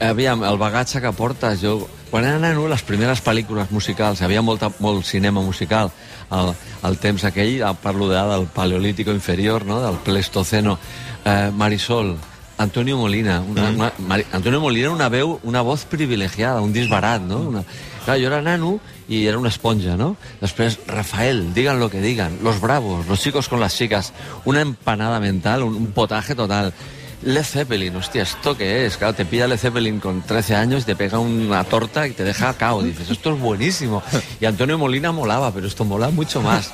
Aviam, 0.00 0.42
el 0.44 0.58
bagatge 0.60 1.00
que 1.00 1.12
portes, 1.16 1.60
jo... 1.62 1.88
Quan 2.10 2.24
era 2.26 2.40
nano, 2.42 2.64
les 2.66 2.82
primeres 2.82 3.20
pel·lícules 3.22 3.68
musicals, 3.70 4.18
hi 4.20 4.24
havia 4.26 4.42
molta, 4.42 4.66
molt 4.82 5.04
cinema 5.06 5.40
musical, 5.46 5.92
al, 6.34 6.56
al 6.82 6.96
temps 6.98 7.22
aquell, 7.28 7.60
parlo 7.84 8.08
de, 8.10 8.18
del 8.32 8.48
paleolítico 8.50 9.12
inferior, 9.14 9.62
no? 9.64 9.78
del 9.80 9.94
pleistoceno, 10.02 10.76
eh, 11.24 11.52
Marisol, 11.54 12.16
Antonio 12.60 12.98
Molina. 12.98 13.40
Una, 13.40 13.70
una, 13.70 13.92
Mari, 13.98 14.26
Antonio 14.32 14.60
Molina 14.60 14.88
era 14.88 14.94
una 14.94 15.08
veu, 15.08 15.38
una 15.44 15.62
voz 15.62 15.86
privilegiada, 15.88 16.60
un 16.60 16.74
disbarat, 16.74 17.22
no? 17.24 17.38
Una, 17.48 17.62
clar, 18.04 18.18
jo 18.20 18.28
era 18.28 18.42
nano 18.44 18.74
i 19.08 19.22
era 19.26 19.40
una 19.40 19.48
esponja, 19.48 19.96
no? 19.96 20.10
Després, 20.42 20.76
Rafael, 20.86 21.54
digan 21.56 21.80
lo 21.80 21.88
que 21.88 22.02
digan, 22.04 22.38
Los 22.42 22.60
Bravos, 22.60 23.06
Los 23.08 23.20
chicos 23.24 23.48
con 23.48 23.60
las 23.60 23.76
chicas, 23.76 24.12
una 24.44 24.60
empanada 24.60 25.20
mental, 25.20 25.62
un, 25.62 25.74
un 25.74 25.92
potaje 25.92 26.34
total. 26.34 26.74
Led 27.22 27.44
Zeppelin, 27.44 27.94
hostia, 27.96 28.22
¿esto 28.22 28.56
qué 28.56 28.86
es? 28.86 28.96
Claro, 28.96 29.12
te 29.12 29.26
pilla 29.26 29.46
Led 29.46 29.58
Zeppelin 29.58 30.00
con 30.00 30.22
13 30.22 30.54
años 30.56 30.86
te 30.86 30.96
pega 30.96 31.18
una 31.18 31.62
torta 31.64 32.06
y 32.06 32.12
te 32.12 32.24
deja 32.24 32.48
a 32.48 32.54
cao. 32.54 32.82
Dices, 32.82 33.10
esto 33.10 33.34
es 33.34 33.40
buenísimo. 33.40 34.02
Y 34.40 34.46
Antonio 34.46 34.78
Molina 34.78 35.12
molaba, 35.12 35.52
pero 35.52 35.66
esto 35.66 35.84
mola 35.84 36.08
mucho 36.08 36.40
más. 36.40 36.72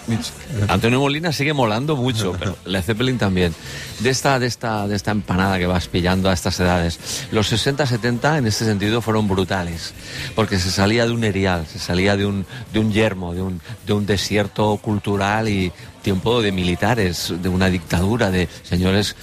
Antonio 0.68 1.00
Molina 1.00 1.32
sigue 1.32 1.52
molando 1.52 1.96
mucho, 1.96 2.32
pero 2.38 2.56
Led 2.64 2.82
Zeppelin 2.82 3.18
también. 3.18 3.52
De 3.98 4.10
esta, 4.10 4.38
de 4.38 4.46
esta, 4.46 4.86
de 4.86 4.94
esta 4.94 5.10
empanada 5.10 5.58
que 5.58 5.66
vas 5.66 5.88
pillando 5.88 6.30
a 6.30 6.32
estas 6.32 6.60
edades. 6.60 7.26
Los 7.32 7.52
60-70 7.52 8.38
en 8.38 8.46
este 8.46 8.64
sentido 8.64 9.02
fueron 9.02 9.26
brutales, 9.26 9.94
porque 10.36 10.60
se 10.60 10.70
salía 10.70 11.06
de 11.06 11.12
un 11.12 11.24
erial, 11.24 11.66
se 11.66 11.80
salía 11.80 12.16
de 12.16 12.24
un, 12.24 12.46
de 12.72 12.78
un 12.78 12.92
yermo, 12.92 13.34
de 13.34 13.42
un, 13.42 13.60
de 13.84 13.92
un 13.92 14.06
desierto 14.06 14.76
cultural 14.76 15.48
y 15.48 15.72
tiempo 16.02 16.40
de 16.40 16.52
militares, 16.52 17.34
de 17.42 17.48
una 17.48 17.68
dictadura, 17.68 18.30
de 18.30 18.48
señores 18.62 19.16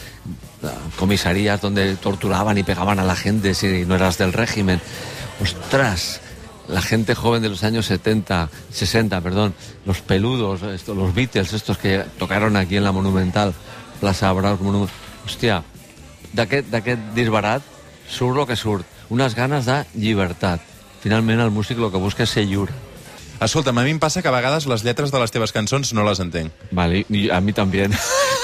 comisarías 0.97 1.61
donde 1.61 1.95
torturaban 1.95 2.57
y 2.57 2.63
pegaban 2.63 2.99
a 2.99 3.03
la 3.03 3.15
gente 3.15 3.53
si 3.53 3.85
no 3.85 3.95
eras 3.95 4.17
del 4.17 4.33
régimen. 4.33 4.81
Ostras, 5.41 6.21
la 6.67 6.81
gente 6.81 7.15
joven 7.15 7.41
de 7.41 7.49
los 7.49 7.63
años 7.63 7.85
70, 7.87 8.49
60, 8.71 9.21
perdón, 9.21 9.53
los 9.85 10.01
peludos, 10.01 10.61
esto, 10.63 10.95
los 10.95 11.13
Beatles, 11.13 11.53
estos 11.53 11.77
que 11.77 12.05
tocaron 12.17 12.55
aquí 12.55 12.77
en 12.77 12.83
la 12.83 12.91
Monumental, 12.91 13.53
Plaza 13.99 14.31
Braus, 14.31 14.61
Monument... 14.61 14.91
Hòstia, 15.23 15.61
d'aquest 16.35 17.03
disbarat 17.15 17.63
surt 18.11 18.41
el 18.41 18.47
que 18.49 18.57
surt, 18.59 18.87
unes 19.07 19.37
ganes 19.37 19.63
de 19.69 19.77
llibertat. 19.95 20.59
Finalment 20.99 21.39
el 21.39 21.51
músic 21.55 21.79
el 21.79 21.91
que 21.93 22.01
busca 22.01 22.25
és 22.27 22.33
ser 22.35 22.43
lliure. 22.43 22.75
Escolta'm, 23.41 23.77
a 23.77 23.83
mi 23.83 23.91
em 23.91 23.99
passa 23.99 24.21
que 24.21 24.29
a 24.29 24.35
vegades 24.35 24.67
les 24.69 24.83
lletres 24.85 25.11
de 25.11 25.19
les 25.19 25.31
teves 25.33 25.51
cançons 25.51 25.93
no 25.93 26.03
les 26.07 26.19
entenc. 26.23 26.51
Vale, 26.71 27.05
y 27.09 27.29
a 27.29 27.41
mí 27.41 27.53
también. 27.53 27.91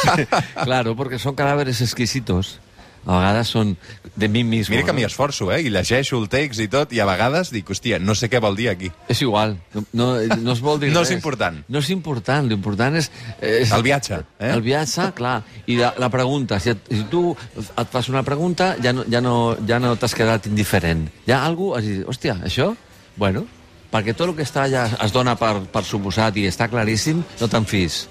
claro, 0.64 0.96
porque 0.96 1.20
son 1.20 1.36
cadáveres 1.36 1.82
exquisitos. 1.82 2.60
A 3.08 3.16
vegades 3.16 3.48
són 3.48 3.78
de 4.20 4.28
mi 4.28 4.42
mismo. 4.44 4.76
Mira 4.76 4.84
que 4.84 4.92
m'hi 4.94 5.06
esforço, 5.08 5.48
eh? 5.56 5.62
I 5.64 5.70
llegeixo 5.72 6.18
el 6.20 6.28
text 6.30 6.60
i 6.60 6.68
tot, 6.68 6.92
i 6.92 7.00
a 7.00 7.06
vegades 7.08 7.48
dic, 7.50 7.70
hòstia, 7.72 7.96
no 8.04 8.12
sé 8.14 8.28
què 8.30 8.42
vol 8.44 8.58
dir 8.60 8.68
aquí. 8.74 8.90
És 9.08 9.22
igual, 9.24 9.56
no, 9.74 9.86
no, 9.96 10.08
no 10.44 10.52
es 10.52 10.60
vol 10.60 10.82
dir 10.82 10.90
No 10.94 11.06
és 11.06 11.14
res. 11.14 11.16
important. 11.16 11.62
No 11.72 11.80
és 11.80 11.90
important, 11.96 12.50
l'important 12.52 13.00
és, 13.00 13.08
és... 13.40 13.72
El 13.72 13.86
viatge, 13.88 14.20
eh? 14.38 14.52
El 14.52 14.62
viatge, 14.66 15.08
clar. 15.16 15.38
I 15.72 15.80
la, 15.80 15.94
la 15.98 16.10
pregunta, 16.12 16.60
si, 16.60 16.74
et, 16.76 16.92
si 16.92 17.06
tu 17.10 17.24
et 17.56 17.88
fas 17.96 18.12
una 18.12 18.26
pregunta, 18.28 18.74
ja 18.84 18.92
no, 18.94 19.08
ja 19.08 19.24
no, 19.24 19.56
ja 19.66 19.80
no 19.80 19.96
t'has 19.96 20.14
quedat 20.20 20.52
indiferent. 20.52 21.08
Hi 21.26 21.38
ha 21.38 21.40
algú, 21.48 21.72
has 21.80 21.88
dit, 21.88 22.04
hòstia, 22.04 22.36
això? 22.52 22.74
Bueno, 23.16 23.48
perquè 23.92 24.16
tot 24.16 24.30
el 24.30 24.38
que 24.38 24.46
està 24.46 24.66
allà 24.68 24.86
es 25.04 25.14
dona 25.16 25.36
per, 25.40 25.56
per 25.74 25.84
suposat 25.86 26.38
i 26.38 26.48
està 26.50 26.70
claríssim, 26.72 27.24
no 27.42 27.52
te'n 27.52 27.68
fis. 27.70 28.06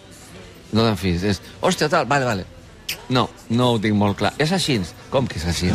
No 0.73 0.85
te'n 0.85 0.99
fis. 1.01 1.25
És, 1.25 1.43
hòstia, 1.61 1.89
tal, 1.93 2.07
vale, 2.11 2.29
vale. 2.29 2.47
No, 3.09 3.29
no 3.51 3.73
ho 3.73 3.81
tinc 3.81 3.97
molt 3.97 4.19
clar. 4.21 4.33
És 4.41 4.53
així? 4.53 4.79
Com 5.13 5.29
que 5.29 5.39
és 5.41 5.47
així? 5.49 5.71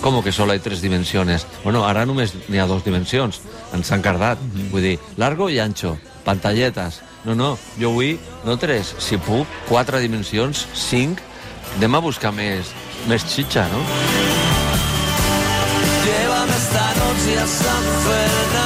Com 0.00 0.20
que 0.22 0.32
solo 0.32 0.52
hay 0.52 0.60
tres 0.60 0.82
dimensiones? 0.82 1.46
Bueno, 1.64 1.84
ara 1.84 2.04
només 2.06 2.34
n'hi 2.48 2.60
ha 2.60 2.68
dos 2.68 2.84
dimensions. 2.84 3.40
Ens 3.74 3.92
han 3.92 4.04
cardat. 4.04 4.40
Vull 4.70 4.84
dir, 4.84 4.96
largo 5.16 5.50
i 5.50 5.58
ancho, 5.60 5.96
pantalletes. 6.24 7.00
No, 7.26 7.34
no, 7.34 7.56
jo 7.80 7.90
vull, 7.96 8.20
no 8.46 8.54
tres, 8.56 8.94
si 9.02 9.18
puc, 9.18 9.50
quatre 9.68 10.00
dimensions, 10.04 10.66
cinc. 10.78 11.22
Anem 11.76 11.98
a 11.98 12.04
buscar 12.04 12.30
més, 12.32 12.70
més 13.10 13.26
xitxa, 13.26 13.66
no? 13.72 13.82
Llévame 16.06 16.56
esta 16.60 16.86
noche 17.02 17.36
a 17.42 17.50
San 17.56 17.92
Fernando. 18.06 18.65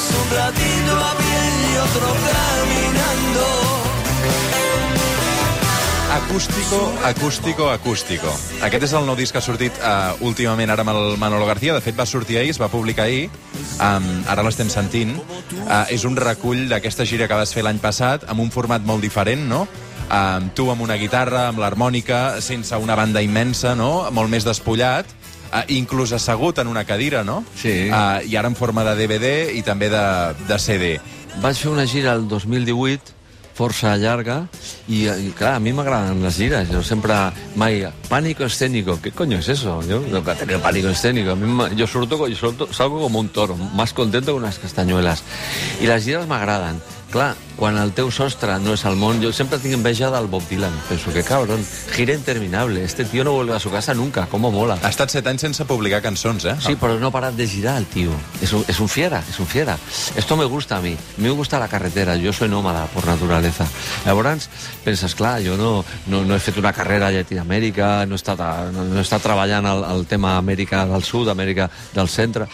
Iremos 0.00 0.10
un 0.22 0.36
ratito 0.36 0.96
a 0.96 1.16
pie 1.16 1.72
y 1.72 1.76
otro 1.76 2.06
caminando. 2.30 3.46
Acústico, 6.12 6.92
acústico, 7.04 7.70
acústico. 7.70 8.28
Aquest 8.62 8.86
és 8.86 8.94
el 8.96 9.04
nou 9.06 9.16
disc 9.18 9.34
que 9.34 9.40
ha 9.40 9.44
sortit 9.44 9.76
uh, 9.78 10.16
últimament 10.26 10.72
ara 10.72 10.84
amb 10.86 10.94
el 10.94 11.18
Manolo 11.20 11.46
García. 11.46 11.74
De 11.74 11.84
fet, 11.84 11.98
va 11.98 12.06
sortir 12.06 12.38
ahir, 12.38 12.50
es 12.54 12.60
va 12.60 12.70
publicar 12.72 13.06
ahir. 13.06 13.28
Um, 13.78 14.08
ara 14.30 14.44
l'estem 14.46 14.70
sentint. 14.72 15.14
Uh, 15.66 15.84
és 15.92 16.06
un 16.08 16.16
recull 16.16 16.66
d'aquesta 16.70 17.04
gira 17.04 17.28
que 17.28 17.36
vas 17.36 17.52
fer 17.54 17.64
l'any 17.66 17.80
passat, 17.82 18.24
amb 18.30 18.40
un 18.40 18.50
format 18.50 18.82
molt 18.86 19.04
diferent, 19.04 19.46
no? 19.50 19.66
Um, 20.10 20.48
tu 20.56 20.70
amb 20.72 20.82
una 20.82 20.96
guitarra, 20.98 21.48
amb 21.50 21.60
l'harmònica, 21.62 22.40
sense 22.42 22.76
una 22.76 22.96
banda 22.98 23.22
immensa, 23.22 23.76
no? 23.78 24.08
Molt 24.10 24.32
més 24.32 24.48
despullat. 24.48 25.19
Uh, 25.50 25.64
inclús 25.74 26.12
assegut 26.14 26.58
en 26.62 26.68
una 26.70 26.84
cadira, 26.84 27.24
no? 27.24 27.40
Sí. 27.58 27.88
Uh, 27.90 28.22
I 28.22 28.36
ara 28.38 28.46
en 28.46 28.54
forma 28.54 28.84
de 28.86 28.94
DVD 28.94 29.50
i 29.58 29.62
també 29.66 29.88
de, 29.90 30.02
de 30.46 30.58
CD. 30.62 30.90
Vaig 31.42 31.56
fer 31.58 31.72
una 31.72 31.86
gira 31.90 32.12
el 32.14 32.28
2018 32.28 33.16
força 33.60 33.90
llarga 34.00 34.46
i, 34.88 35.02
i 35.10 35.32
clar, 35.36 35.56
a 35.58 35.60
mi 35.60 35.72
m'agraden 35.76 36.22
les 36.22 36.36
gires. 36.38 36.70
Jo 36.70 36.80
sempre, 36.86 37.12
mai, 37.60 37.82
pánico 38.08 38.44
escénico. 38.46 39.00
¿Qué 39.02 39.10
coño 39.10 39.38
es 39.38 39.48
eso? 39.48 39.82
Yo 39.90 39.98
no 40.00 40.18
he 40.22 40.34
tenido 40.36 40.60
pánico 40.62 40.88
escénico. 40.88 41.32
A 41.32 41.36
mí, 41.36 41.44
me- 41.52 41.74
yo 41.76 41.86
surto, 41.86 42.28
yo 42.28 42.36
surto, 42.36 42.72
salgo 42.72 43.00
como 43.02 43.18
un 43.18 43.28
toro, 43.28 43.56
más 43.56 43.92
contento 43.92 44.32
que 44.32 44.38
unas 44.38 44.58
castañuelas. 44.58 45.22
I 45.82 45.86
les 45.90 46.04
gires 46.04 46.26
m'agraden. 46.26 46.80
Clar, 47.10 47.34
quan 47.58 47.74
el 47.74 47.90
teu 47.90 48.06
sostre 48.14 48.54
no 48.62 48.76
és 48.76 48.84
el 48.86 48.94
món, 48.94 49.18
jo 49.18 49.32
sempre 49.34 49.58
tinc 49.58 49.74
enveja 49.74 50.12
del 50.14 50.28
Bob 50.30 50.44
Dylan. 50.46 50.72
Penso 50.88 51.10
que, 51.12 51.24
cabrón, 51.26 51.64
gira 51.90 52.14
interminable. 52.14 52.84
Este 52.84 53.04
tío 53.04 53.24
no 53.24 53.32
vuelve 53.32 53.56
a 53.56 53.58
su 53.58 53.70
casa 53.70 53.94
nunca. 53.94 54.28
¿Cómo 54.30 54.52
mola? 54.52 54.78
Ha 54.80 54.92
estat 54.94 55.10
set 55.10 55.26
anys 55.26 55.42
sense 55.42 55.66
publicar 55.66 56.00
cançons, 56.04 56.46
eh? 56.46 56.54
Sí, 56.62 56.76
pero 56.78 57.00
no 57.00 57.08
ha 57.08 57.10
parat 57.10 57.34
de 57.34 57.48
girar 57.48 57.76
el 57.78 57.86
tío. 57.86 58.12
Es 58.40 58.52
un, 58.52 58.64
es 58.68 58.78
un 58.78 58.88
fiera, 58.88 59.24
es 59.28 59.40
un 59.40 59.46
fiera. 59.46 59.76
Esto 60.14 60.36
me 60.36 60.44
gusta 60.44 60.76
a 60.76 60.80
mí 60.80 60.96
me 61.16 61.30
gusta 61.30 61.58
la 61.58 61.66
carretera. 61.68 62.14
Yo 62.16 62.32
soy 62.32 62.48
nómada 62.48 62.86
por 62.86 63.06
naturaleza. 63.06 63.66
Llavors, 64.06 64.48
penses, 64.84 65.14
clar, 65.14 65.42
jo 65.44 65.56
no, 65.56 65.84
no, 66.06 66.24
no 66.24 66.36
he 66.36 66.40
fet 66.40 66.56
una 66.62 66.72
carrera 66.72 67.08
a 67.08 67.12
Llatinoamèrica, 67.12 68.06
no 68.06 68.14
he 68.14 68.22
estat, 68.22 68.38
no, 68.70 68.86
no 68.86 68.98
he 68.98 69.04
estat 69.04 69.22
treballant 69.22 69.66
el, 69.66 69.84
el 69.96 70.06
tema 70.06 70.36
Amèrica 70.38 70.86
del 70.86 71.02
Sud, 71.04 71.28
Amèrica 71.28 71.68
del 71.92 72.08
Centre, 72.08 72.46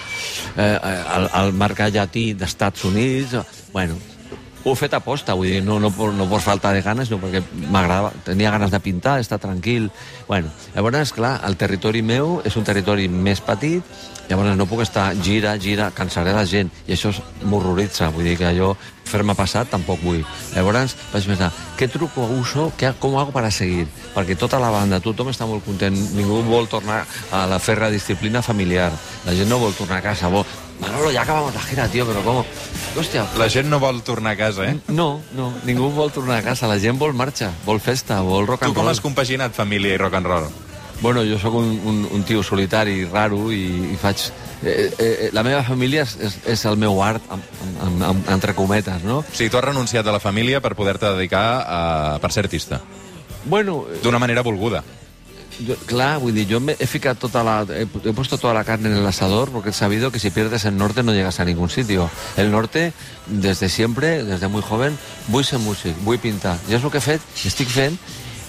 eh, 0.57 0.75
el, 0.81 1.31
el 1.45 1.53
mercat 1.53 1.93
llatí 1.93 2.33
d'Estats 2.35 2.89
Units... 2.89 3.37
Bueno, 3.77 3.99
ho 4.67 4.73
he 4.75 4.79
fet 4.79 4.97
a 4.99 5.01
posta, 5.01 5.37
vull 5.39 5.47
dir, 5.47 5.61
no, 5.63 5.79
no, 5.79 5.93
per, 5.95 6.09
no 6.11 6.27
per 6.27 6.41
falta 6.43 6.73
de 6.75 6.81
ganes, 6.83 7.11
no 7.13 7.21
perquè 7.23 7.39
m'agradava, 7.71 8.11
tenia 8.27 8.51
ganes 8.51 8.73
de 8.75 8.81
pintar, 8.83 9.21
estar 9.23 9.39
tranquil... 9.39 9.93
Bueno, 10.27 10.51
llavors, 10.75 11.13
clar, 11.15 11.37
el 11.47 11.55
territori 11.55 12.03
meu 12.03 12.41
és 12.43 12.57
un 12.59 12.67
territori 12.67 13.07
més 13.07 13.39
petit, 13.47 13.87
llavors 14.27 14.59
no 14.59 14.67
puc 14.67 14.83
estar 14.83 15.13
gira, 15.23 15.55
gira, 15.63 15.93
cansaré 15.95 16.35
la 16.35 16.43
gent, 16.51 16.73
i 16.91 16.97
això 16.97 17.15
m'horroritza, 17.47 18.11
vull 18.11 18.27
dir 18.27 18.35
que 18.41 18.51
jo 18.59 18.73
fer-me 19.07 19.39
passat 19.39 19.71
tampoc 19.71 20.03
vull. 20.03 20.25
Llavors 20.57 20.97
vaig 21.13 21.31
pensar, 21.31 21.53
què 21.79 21.87
truco 21.87 22.27
uso, 22.35 22.73
què, 22.75 22.91
com 22.99 23.15
hago 23.21 23.31
para 23.31 23.55
seguir? 23.55 23.87
Perquè 24.17 24.35
tota 24.35 24.59
la 24.59 24.75
banda, 24.75 24.99
tothom 24.99 25.31
està 25.31 25.47
molt 25.47 25.63
content, 25.63 25.95
ningú 26.19 26.43
vol 26.51 26.67
tornar 26.67 27.05
a 27.31 27.47
la 27.47 27.63
ferra 27.63 27.95
disciplina 27.95 28.43
familiar, 28.43 28.91
la 29.23 29.39
gent 29.39 29.47
no 29.47 29.63
vol 29.63 29.79
tornar 29.79 30.03
a 30.03 30.09
casa, 30.11 30.33
vol... 30.33 30.43
Manolo, 30.81 31.11
ya 31.11 31.23
acabamos 31.23 31.55
la 31.55 31.61
gira, 31.61 31.89
tío, 31.89 32.07
pero 32.07 32.23
¿cómo? 32.23 32.45
Hòstia, 32.97 33.27
La 33.37 33.49
gent 33.51 33.69
no 33.69 33.79
vol 33.79 34.03
tornar 34.03 34.33
a 34.33 34.37
casa, 34.37 34.65
eh? 34.71 34.79
no, 34.89 35.21
no, 35.37 35.53
ningú 35.65 35.91
vol 35.91 36.11
tornar 36.13 36.39
a 36.39 36.43
casa, 36.43 36.67
la 36.67 36.79
gent 36.79 36.99
vol 36.99 37.13
marxa, 37.13 37.51
vol 37.67 37.81
festa, 37.81 38.21
vol 38.23 38.47
rock 38.47 38.61
Tu 38.61 38.67
and 38.67 38.75
com 38.75 38.85
roll. 38.85 38.91
has 38.93 39.01
compaginat 39.01 39.53
família 39.53 39.95
i 39.95 39.99
rock 40.01 40.15
and 40.15 40.27
roll? 40.27 40.47
Bueno, 41.03 41.21
jo 41.29 41.37
sóc 41.39 41.53
un, 41.55 41.75
un, 41.85 42.09
un 42.11 42.23
tio 42.25 42.43
solitari, 42.43 43.05
raro, 43.05 43.51
i, 43.53 43.93
i 43.93 43.97
faig... 44.01 44.31
Eh, 44.65 44.91
eh, 44.99 45.29
la 45.37 45.43
meva 45.45 45.61
família 45.63 46.07
és, 46.07 46.15
és, 46.25 46.39
és 46.55 46.65
el 46.65 46.79
meu 46.81 47.03
art, 47.05 47.21
amb, 47.29 47.45
amb, 47.85 48.03
amb, 48.03 48.31
entre 48.33 48.55
cometes, 48.57 49.05
no? 49.05 49.19
O 49.21 49.25
sigui, 49.37 49.51
tu 49.53 49.59
has 49.61 49.65
renunciat 49.69 50.07
a 50.09 50.13
la 50.17 50.21
família 50.21 50.63
per 50.65 50.73
poder-te 50.75 51.11
dedicar 51.19 51.45
a... 51.69 51.81
per 52.23 52.33
ser 52.33 52.47
artista. 52.47 52.81
Bueno, 53.45 53.85
eh, 53.93 54.01
D'una 54.03 54.19
manera 54.19 54.41
volguda. 54.41 54.81
Yo, 55.61 55.77
claro, 55.87 56.21
vull 56.21 56.35
dir, 56.35 56.47
yo 56.47 56.61
me 56.61 56.77
he 56.79 56.87
ficado 56.87 57.15
toda 57.17 57.43
la, 57.45 57.67
he, 57.75 57.83
he 57.83 58.13
puesto 58.13 58.39
toda 58.39 58.55
la 58.55 58.65
carne 58.65 58.91
en 58.91 58.97
el 58.97 59.07
asador 59.07 59.51
porque 59.51 59.71
he 59.71 59.73
sabido 59.73 60.11
que 60.11 60.19
si 60.19 60.31
pierdes 60.31 60.65
el 60.65 60.77
norte 60.77 61.03
no 61.03 61.13
llegas 61.13 61.41
a 61.41 61.45
ningún 61.45 61.71
sitio. 61.71 62.11
El 62.37 62.51
norte, 62.51 62.93
desde 63.27 63.69
siempre, 63.69 64.25
desde 64.25 64.49
muy 64.49 64.63
joven, 64.63 64.99
vull 65.29 65.45
ser 65.45 65.59
músic, 65.59 65.97
vull 66.05 66.19
pintar. 66.19 66.59
I 66.69 66.77
és 66.77 66.85
el 66.85 66.93
que 66.93 67.01
he 67.01 67.05
fet, 67.05 67.25
estic 67.45 67.71
fent, 67.73 67.97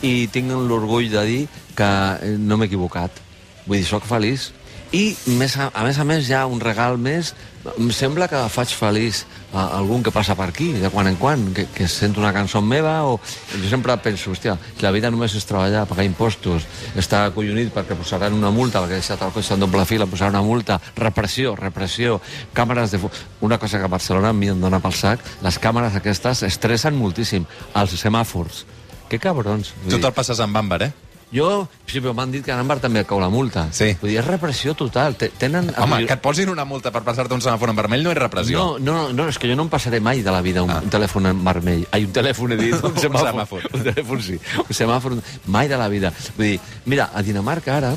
i 0.02 0.28
tinc 0.34 0.52
l'orgull 0.52 1.10
de 1.12 1.24
dir 1.26 1.42
que 1.78 1.88
eh, 1.88 2.36
no 2.38 2.58
m'he 2.58 2.68
equivocat. 2.70 3.24
Vull 3.66 3.80
dir, 3.80 3.88
sóc 3.88 4.06
feliç. 4.08 4.52
I, 4.96 5.18
més 5.36 5.58
a, 5.60 5.68
a 5.76 5.84
més 5.84 5.98
a 6.00 6.06
més, 6.08 6.30
ha 6.32 6.46
un 6.48 6.62
regal 6.64 6.96
més. 7.02 7.34
Em 7.74 7.90
sembla 7.92 8.30
que 8.32 8.40
faig 8.48 8.72
feliç 8.72 9.26
a 9.52 9.66
algun 9.76 10.04
que 10.04 10.14
passa 10.16 10.36
per 10.40 10.46
aquí, 10.48 10.70
de 10.80 10.88
quan 10.94 11.10
en 11.10 11.18
quan, 11.20 11.42
que, 11.56 11.66
que 11.76 11.88
sent 11.92 12.16
una 12.20 12.32
cançó 12.36 12.62
meva, 12.64 12.94
o... 13.04 13.18
Jo 13.52 13.72
sempre 13.72 13.98
penso, 14.04 14.32
hòstia, 14.32 14.56
que 14.78 14.86
la 14.86 14.94
vida 14.96 15.12
només 15.12 15.36
és 15.36 15.48
treballar, 15.48 15.84
pagar 15.90 16.06
impostos, 16.08 16.64
estar 16.96 17.26
acollonit 17.28 17.74
perquè 17.76 17.98
posaran 18.00 18.38
una 18.38 18.52
multa, 18.56 18.80
perquè 18.84 18.96
he 18.96 19.02
deixat 19.02 19.26
el 19.26 19.34
cotxe 19.36 19.58
en 19.58 19.66
doble 19.66 19.84
fila, 19.90 20.08
posaran 20.08 20.38
una 20.38 20.46
multa, 20.46 20.80
repressió, 20.96 21.56
repressió, 21.60 22.22
càmeres 22.56 22.96
de... 22.96 23.02
Una 23.44 23.60
cosa 23.60 23.82
que 23.82 23.90
a 23.90 23.92
Barcelona 23.92 24.32
a 24.32 24.38
mi 24.38 24.52
em 24.54 24.62
dona 24.62 24.80
pel 24.84 24.96
sac, 24.96 25.24
les 25.44 25.60
càmeres 25.60 26.00
aquestes 26.00 26.46
estressen 26.48 26.96
moltíssim, 26.96 27.44
els 27.76 28.00
semàfors. 28.00 28.64
Que 29.12 29.20
cabrons. 29.20 29.74
Tu 29.88 30.00
te'l 30.00 30.16
passes 30.16 30.40
amb 30.44 30.60
Amber, 30.60 30.82
eh? 30.88 30.92
Jo, 31.32 31.68
sí, 31.86 32.00
però 32.00 32.14
m'han 32.16 32.32
dit 32.32 32.44
que 32.46 32.52
a 32.54 32.60
Ambar 32.60 32.78
també 32.80 33.04
cau 33.06 33.20
la 33.20 33.28
multa. 33.30 33.66
Sí. 33.76 33.90
Vull 34.02 34.12
dir, 34.14 34.20
és 34.22 34.26
repressió 34.28 34.74
total. 34.80 35.16
Te- 35.20 35.28
Tenen... 35.38 35.74
Home, 35.78 36.06
que 36.08 36.14
et 36.16 36.22
posin 36.24 36.50
una 36.50 36.64
multa 36.66 36.92
per 36.96 37.02
passar-te 37.04 37.36
un 37.36 37.42
semàfor 37.44 37.70
en 37.74 37.76
vermell 37.76 38.04
no 38.06 38.12
és 38.14 38.18
repressió. 38.18 38.62
No, 38.80 38.80
no, 38.80 39.14
no, 39.14 39.28
és 39.28 39.38
que 39.38 39.50
jo 39.52 39.58
no 39.60 39.66
em 39.68 39.70
passaré 39.74 40.00
mai 40.00 40.22
de 40.24 40.32
la 40.32 40.42
vida 40.42 40.64
un, 40.64 40.72
Ah. 40.72 40.80
un 40.84 40.90
telèfon 40.90 41.26
en 41.28 41.44
vermell. 41.44 41.86
Ai, 41.92 42.06
un 42.06 42.14
telèfon, 42.16 42.54
he 42.54 42.58
dit, 42.58 42.74
un 42.84 42.92
Un 42.94 42.98
semàfor. 42.98 43.28
semàfor. 43.34 43.68
Un 43.74 43.84
telèfon, 43.92 44.22
sí. 44.24 44.40
Un 44.64 44.74
semàfor, 44.80 45.18
mai 45.48 45.68
de 45.68 45.78
la 45.78 45.90
vida. 45.92 46.14
Vull 46.38 46.54
dir, 46.54 46.60
mira, 46.86 47.10
a 47.14 47.22
Dinamarca 47.22 47.76
ara, 47.78 47.94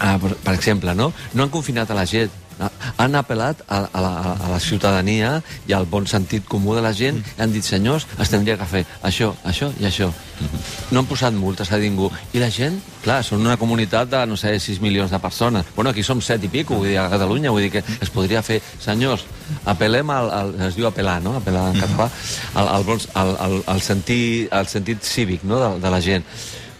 ah, 0.00 0.16
per, 0.20 0.34
per 0.36 0.54
exemple, 0.54 0.94
no? 0.94 1.12
no 1.34 1.42
han 1.42 1.50
confinat 1.50 1.90
a 1.90 1.94
la 2.00 2.06
gent, 2.06 2.30
han 2.98 3.14
apel·lat 3.18 3.60
a, 3.68 3.84
a, 3.92 4.00
la, 4.02 4.12
a 4.34 4.48
la 4.52 4.58
ciutadania 4.60 5.36
i 5.68 5.74
al 5.76 5.86
bon 5.86 6.06
sentit 6.10 6.44
comú 6.48 6.74
de 6.74 6.82
la 6.82 6.92
gent 6.92 7.20
i 7.22 7.42
han 7.42 7.52
dit, 7.54 7.64
senyors, 7.64 8.06
es 8.18 8.30
tindria 8.32 8.56
que 8.58 8.66
fer 8.66 8.84
això, 9.06 9.32
això 9.46 9.70
i 9.80 9.86
això. 9.88 10.10
No 10.90 11.00
han 11.02 11.06
posat 11.10 11.34
multes 11.34 11.70
a 11.74 11.78
ningú. 11.78 12.10
I 12.32 12.42
la 12.42 12.50
gent, 12.54 12.78
clar, 13.02 13.20
són 13.26 13.42
una 13.46 13.56
comunitat 13.58 14.10
de, 14.10 14.20
no 14.30 14.36
sé, 14.38 14.54
6 14.60 14.80
milions 14.84 15.10
de 15.10 15.18
persones. 15.22 15.66
Bueno, 15.76 15.90
aquí 15.90 16.02
som 16.06 16.20
7 16.22 16.46
i 16.46 16.52
pico, 16.52 16.76
vull 16.78 16.88
dir, 16.92 16.98
a 17.02 17.08
Catalunya, 17.10 17.50
vull 17.54 17.66
dir 17.66 17.72
que 17.78 17.82
es 18.00 18.10
podria 18.14 18.42
fer, 18.42 18.60
senyors, 18.82 19.24
apel·lem 19.66 20.10
al, 20.14 20.30
al 20.30 20.54
es 20.68 20.78
diu 20.78 20.86
apel·lar, 20.90 21.18
no?, 21.24 21.36
apel·lar 21.40 21.68
en 21.74 21.80
català, 21.82 22.08
al, 22.54 22.68
al, 22.76 22.86
bons- 22.86 23.08
al, 23.18 23.34
al, 23.48 23.58
al, 23.66 23.82
sentit, 23.82 24.48
al 24.54 24.70
sentit 24.70 25.02
cívic, 25.02 25.42
no?, 25.44 25.58
de, 25.60 25.70
de 25.82 25.90
la 25.94 26.00
gent. 26.04 26.24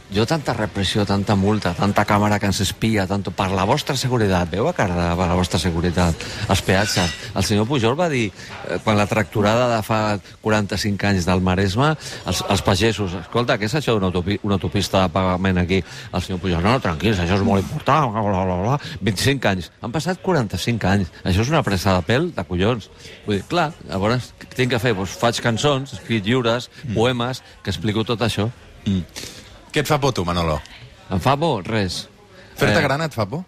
Jo 0.08 0.24
tanta 0.24 0.54
repressió, 0.56 1.04
tanta 1.04 1.34
multa, 1.36 1.74
tanta 1.76 2.06
càmera 2.08 2.38
que 2.40 2.48
ens 2.48 2.62
espia, 2.64 3.04
tanto 3.06 3.28
per 3.36 3.50
la 3.52 3.66
vostra 3.68 3.92
seguretat, 3.92 4.48
veu 4.48 4.64
a 4.64 4.72
cara 4.72 5.10
per 5.12 5.26
la 5.28 5.34
vostra 5.36 5.58
seguretat, 5.60 6.22
els 6.48 6.62
peatges. 6.64 7.12
El 7.36 7.44
senyor 7.44 7.66
Pujol 7.68 7.98
va 7.98 8.06
dir, 8.08 8.30
eh, 8.32 8.78
quan 8.84 8.96
la 8.96 9.04
tracturada 9.06 9.66
de 9.74 9.82
fa 9.84 10.18
45 10.40 11.10
anys 11.10 11.26
del 11.28 11.42
Maresme, 11.44 11.90
els, 12.24 12.40
els 12.48 12.62
pagesos, 12.64 13.18
escolta, 13.20 13.58
què 13.60 13.68
és 13.68 13.74
això 13.74 13.98
d'una 13.98 14.08
autopi 14.08 14.38
una 14.48 14.56
autopista 14.56 15.02
de 15.02 15.12
pagament 15.12 15.60
aquí? 15.60 15.82
El 15.84 16.24
senyor 16.24 16.40
Pujol, 16.40 16.62
no, 16.62 16.72
no, 16.72 16.80
tranquils, 16.80 17.20
això 17.20 17.36
és 17.36 17.44
molt 17.44 17.60
important, 17.60 18.08
bla, 18.14 18.22
bla, 18.24 18.44
bla, 18.48 18.56
bla. 18.64 18.78
25 19.02 19.50
anys. 19.52 19.68
Han 19.82 19.92
passat 19.92 20.22
45 20.24 20.88
anys. 20.88 21.12
Això 21.24 21.44
és 21.44 21.52
una 21.52 21.62
pressa 21.66 21.98
de 21.98 22.06
pèl 22.08 22.30
de 22.32 22.46
collons. 22.48 22.88
Vull 23.26 23.42
dir, 23.42 23.44
clar, 23.50 23.74
llavors, 23.90 24.32
què 24.40 24.48
tinc 24.56 24.72
que 24.72 24.80
fer? 24.80 24.94
Doncs 24.96 25.18
faig 25.20 25.42
cançons, 25.44 25.98
escrits 25.98 26.24
lliures, 26.24 26.70
poemes, 26.94 27.44
que 27.60 27.76
explico 27.76 28.08
tot 28.08 28.24
això. 28.24 28.48
Què 29.72 29.80
et 29.84 29.88
fa 29.88 29.98
por, 30.00 30.12
tu, 30.16 30.24
Manolo? 30.24 30.60
Em 31.10 31.20
fa 31.20 31.36
por? 31.40 31.62
Res. 31.66 32.06
Fer-te 32.58 32.78
Eh, 32.80 32.82
gran 32.82 33.02
et 33.04 33.14
fa 33.14 33.26
por? 33.28 33.44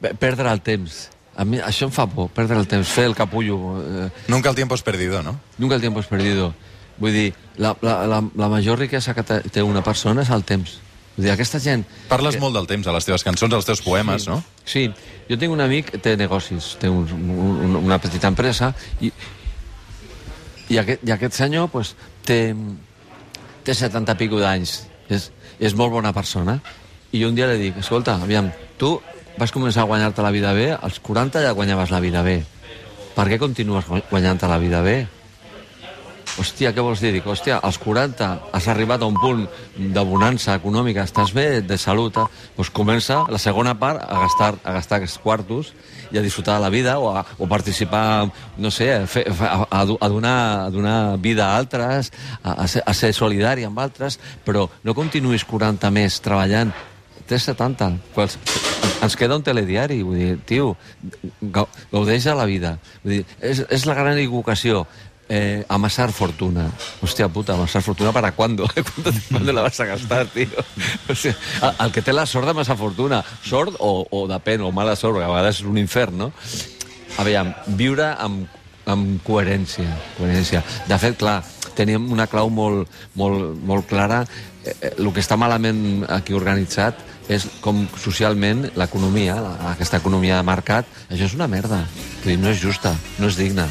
Pe- 0.00 0.14
Perdre 0.14 0.50
el 0.52 0.60
temps. 0.60 1.08
A 1.36 1.44
mi 1.48 1.58
això 1.64 1.86
em 1.88 1.90
fa 1.92 2.04
por, 2.06 2.28
perdre 2.28 2.58
el 2.60 2.66
temps, 2.68 2.86
fer 2.88 3.06
el 3.08 3.14
capullo. 3.16 3.56
Eh, 3.80 4.10
Nunca 4.28 4.50
el 4.50 4.54
tiempo 4.54 4.74
es 4.74 4.82
perdido, 4.82 5.22
no? 5.22 5.38
nunca 5.58 5.74
el 5.76 5.80
tiempo 5.80 6.00
es 6.00 6.06
perdido. 6.06 6.54
Vull 6.98 7.12
dir, 7.12 7.34
la, 7.56 7.74
la, 7.80 8.06
la, 8.06 8.22
la 8.36 8.48
major 8.48 8.78
riquesa 8.78 9.14
que 9.14 9.22
té- 9.24 9.62
una 9.62 9.82
persona 9.82 10.22
és 10.22 10.28
el 10.30 10.44
temps. 10.44 10.78
Vull 11.16 11.24
dir, 11.24 11.32
aquesta 11.32 11.58
gent... 11.58 11.86
Parles 12.08 12.38
molt 12.38 12.54
del 12.54 12.66
temps 12.68 12.86
a 12.86 12.92
les 12.92 13.04
teves 13.04 13.24
cançons, 13.24 13.52
als 13.54 13.64
teus 13.64 13.80
poemes, 13.82 14.26
no? 14.28 14.42
Sí, 14.64 14.90
jo 15.28 15.38
tinc 15.40 15.52
un 15.52 15.60
amic 15.64 15.90
que 15.90 15.98
té 15.98 16.16
negocis, 16.20 16.76
té 16.80 16.88
un, 16.92 17.08
un, 17.10 17.76
una 17.80 17.98
petita 17.98 18.28
empresa 18.28 18.74
i, 19.00 19.10
i, 20.68 20.78
aquest, 20.78 21.02
i 21.04 21.12
aquest 21.16 21.34
senyor 21.36 21.68
pues, 21.72 21.94
té, 22.24 22.54
té 23.64 23.74
70 23.74 24.12
i 24.12 24.20
pico 24.20 24.40
d'anys, 24.40 24.76
és, 25.12 25.30
és 25.62 25.76
molt 25.78 25.94
bona 25.94 26.12
persona. 26.12 26.58
I 27.14 27.22
un 27.28 27.36
dia 27.38 27.46
li 27.50 27.58
dic, 27.68 27.78
escolta, 27.82 28.16
aviam, 28.18 28.50
tu 28.80 28.96
vas 29.38 29.52
començar 29.54 29.84
a 29.84 29.88
guanyar-te 29.88 30.22
la 30.24 30.32
vida 30.34 30.52
bé, 30.56 30.72
als 30.74 30.98
40 31.00 31.42
ja 31.44 31.52
guanyaves 31.56 31.92
la 31.94 32.00
vida 32.02 32.22
bé. 32.26 32.42
Per 33.14 33.26
què 33.28 33.38
continues 33.38 33.86
gua- 33.86 34.02
guanyant-te 34.10 34.48
la 34.48 34.58
vida 34.58 34.80
bé? 34.82 35.06
Hòstia, 36.32 36.70
què 36.72 36.80
vols 36.80 37.00
dir? 37.02 37.10
Dic, 37.12 37.26
hòstia, 37.28 37.58
als 37.60 37.76
40 37.82 38.26
has 38.56 38.66
arribat 38.72 39.02
a 39.04 39.08
un 39.10 39.18
punt 39.20 39.42
de 39.76 40.04
bonança 40.08 40.54
econòmica, 40.56 41.04
estàs 41.04 41.34
bé, 41.36 41.60
de 41.60 41.76
salut, 41.76 42.16
eh? 42.16 42.24
doncs 42.56 42.70
comença 42.72 43.18
la 43.28 43.40
segona 43.42 43.74
part 43.78 44.00
a 44.00 44.22
gastar, 44.22 44.54
a 44.64 44.72
gastar 44.78 44.96
aquests 45.02 45.18
quartos 45.20 45.74
i 46.12 46.16
a 46.16 46.22
disfrutar 46.24 46.56
de 46.56 46.64
la 46.64 46.70
vida 46.72 46.94
o 46.98 47.10
a 47.12 47.26
o 47.36 47.48
participar, 47.50 48.30
no 48.56 48.70
sé, 48.72 48.88
a, 48.94 49.06
fer, 49.06 49.26
a, 49.28 49.66
a, 49.68 50.08
donar, 50.08 50.38
a 50.64 50.70
donar 50.72 50.96
vida 51.20 51.50
a 51.50 51.58
altres, 51.60 52.10
a, 52.42 52.56
a, 52.64 52.66
ser, 52.68 52.82
a 52.86 52.94
ser 52.96 53.12
solidari 53.12 53.68
amb 53.68 53.78
altres, 53.84 54.16
però 54.44 54.70
no 54.88 54.96
continuïs 54.96 55.44
40 55.44 55.92
més 55.92 56.16
treballant 56.24 56.72
tens 57.28 57.44
70. 57.52 57.92
Quals... 58.16 58.38
Ens 59.02 59.16
queda 59.18 59.34
un 59.34 59.42
telediari, 59.42 60.00
vull 60.06 60.16
dir, 60.18 60.34
tio, 60.46 60.72
gau- 61.42 61.68
gaudeix 61.92 62.24
de 62.24 62.34
la 62.38 62.44
vida. 62.46 62.76
Vull 63.02 63.16
dir, 63.18 63.24
és, 63.42 63.64
és 63.68 63.84
la 63.88 63.94
gran 63.98 64.14
equivocació. 64.18 64.84
Eh, 65.28 65.64
amasar 65.68 66.12
fortuna. 66.12 66.66
Hòstia 67.00 67.28
puta, 67.28 67.54
amasar 67.54 67.80
fortuna 67.80 68.12
para 68.12 68.32
cuándo? 68.32 68.66
¿Cuándo, 68.66 69.20
¿Cuándo 69.30 69.52
la 69.52 69.62
vas 69.62 69.80
a 69.80 69.86
gastar, 69.86 70.26
tío? 70.26 70.48
O 71.08 71.14
sigui, 71.14 71.34
el, 71.78 71.92
que 71.92 72.02
té 72.02 72.12
la 72.12 72.26
sort 72.26 72.46
d'amasar 72.46 72.76
fortuna, 72.76 73.22
sort 73.40 73.78
o, 73.78 74.04
o 74.10 74.26
depèn, 74.28 74.60
o 74.60 74.72
mala 74.74 74.96
sort, 74.96 75.16
perquè 75.16 75.30
a 75.30 75.32
vegades 75.32 75.62
és 75.62 75.68
un 75.68 75.78
infern, 75.80 76.18
no? 76.18 76.32
Aviam, 77.22 77.52
viure 77.78 78.10
amb, 78.18 78.44
amb 78.84 79.22
coherència, 79.24 79.88
coherència. 80.18 80.62
De 80.90 80.98
fet, 81.00 81.16
clar, 81.20 81.38
teníem 81.78 82.10
una 82.12 82.26
clau 82.26 82.50
molt, 82.52 82.90
molt, 83.14 83.56
molt 83.64 83.88
clara. 83.88 84.24
Eh, 84.64 84.74
eh, 84.74 84.92
el 84.98 85.12
que 85.14 85.22
està 85.22 85.38
malament 85.40 86.04
aquí 86.12 86.36
organitzat 86.36 86.98
és 87.32 87.46
com 87.62 87.86
socialment 87.96 88.66
l'economia, 88.76 89.38
aquesta 89.70 90.02
economia 90.02 90.40
de 90.40 90.48
mercat, 90.50 90.88
això 91.08 91.30
és 91.30 91.38
una 91.38 91.48
merda. 91.48 91.84
No 92.26 92.52
és 92.52 92.60
justa, 92.60 92.96
no 93.18 93.30
és 93.30 93.38
digna. 93.38 93.68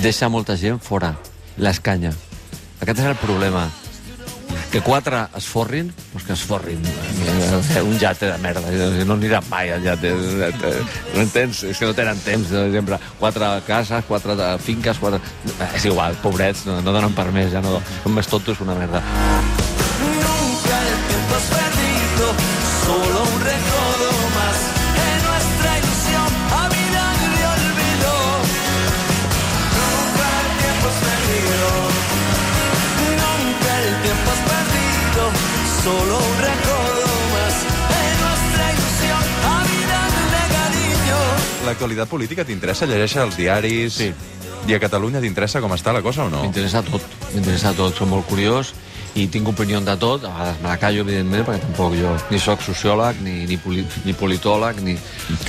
Deixa 0.00 0.28
molta 0.32 0.56
gent 0.56 0.80
fora, 0.80 1.12
l'escanya. 1.60 2.12
Aquest 2.80 2.98
és 2.98 3.06
el 3.06 3.16
problema. 3.20 3.68
Que 4.72 4.80
quatre 4.80 5.18
es 5.36 5.46
forrin, 5.48 5.90
doncs 6.12 6.24
que 6.24 6.32
es 6.32 6.44
forrin. 6.48 6.80
Un 7.90 7.98
jate 8.00 8.30
de 8.30 8.38
merda. 8.40 8.72
No 9.04 9.18
aniran 9.18 9.44
mai 9.50 9.72
al 9.72 9.84
jate. 9.84 10.14
No 10.14 11.20
entens? 11.20 11.62
És 11.68 11.80
que 11.80 11.90
no 11.90 11.96
tenen 11.96 12.20
temps, 12.24 12.48
per 12.48 12.64
exemple. 12.70 12.98
Quatre 13.20 13.50
cases, 13.68 14.08
quatre 14.08 14.36
finques, 14.64 15.02
quatre... 15.02 15.20
És 15.74 15.84
igual, 15.90 16.16
pobrets, 16.24 16.64
no, 16.68 16.80
no 16.80 16.96
donen 16.96 17.12
per 17.16 17.28
més, 17.36 17.52
ja 17.52 17.60
no... 17.64 17.82
Són 18.02 18.16
més 18.16 18.32
tontos 18.32 18.56
que 18.56 18.66
una 18.66 18.78
merda. 18.80 19.04
L'actualitat 41.72 42.10
política 42.10 42.44
t'interessa? 42.44 42.86
Llegeixes 42.86 43.22
els 43.24 43.36
diaris? 43.40 43.98
Sí. 43.98 44.12
I 44.68 44.76
a 44.76 44.80
Catalunya 44.82 45.22
t'interessa 45.24 45.62
com 45.64 45.72
està 45.74 45.94
la 45.96 46.02
cosa 46.04 46.26
o 46.26 46.30
no? 46.30 46.44
M'interessa 46.44 46.84
tot, 46.86 47.04
m'interessa 47.32 47.72
tot, 47.78 47.96
soc 47.96 48.10
molt 48.10 48.28
curiós 48.28 48.74
i 49.18 49.26
tinc 49.28 49.48
opinió 49.50 49.80
de 49.84 49.94
tot, 50.00 50.24
a 50.24 50.32
vegades 50.32 50.60
me 50.62 50.68
la 50.70 50.76
callo, 50.80 51.02
evidentment, 51.04 51.42
perquè 51.44 51.60
tampoc 51.66 51.96
jo 51.98 52.12
ni 52.30 52.38
sóc 52.40 52.62
sociòleg, 52.64 53.18
ni, 53.24 53.42
ni, 53.48 53.58
poli, 53.60 53.84
ni 54.06 54.14
politòleg, 54.16 54.80
ni... 54.84 54.94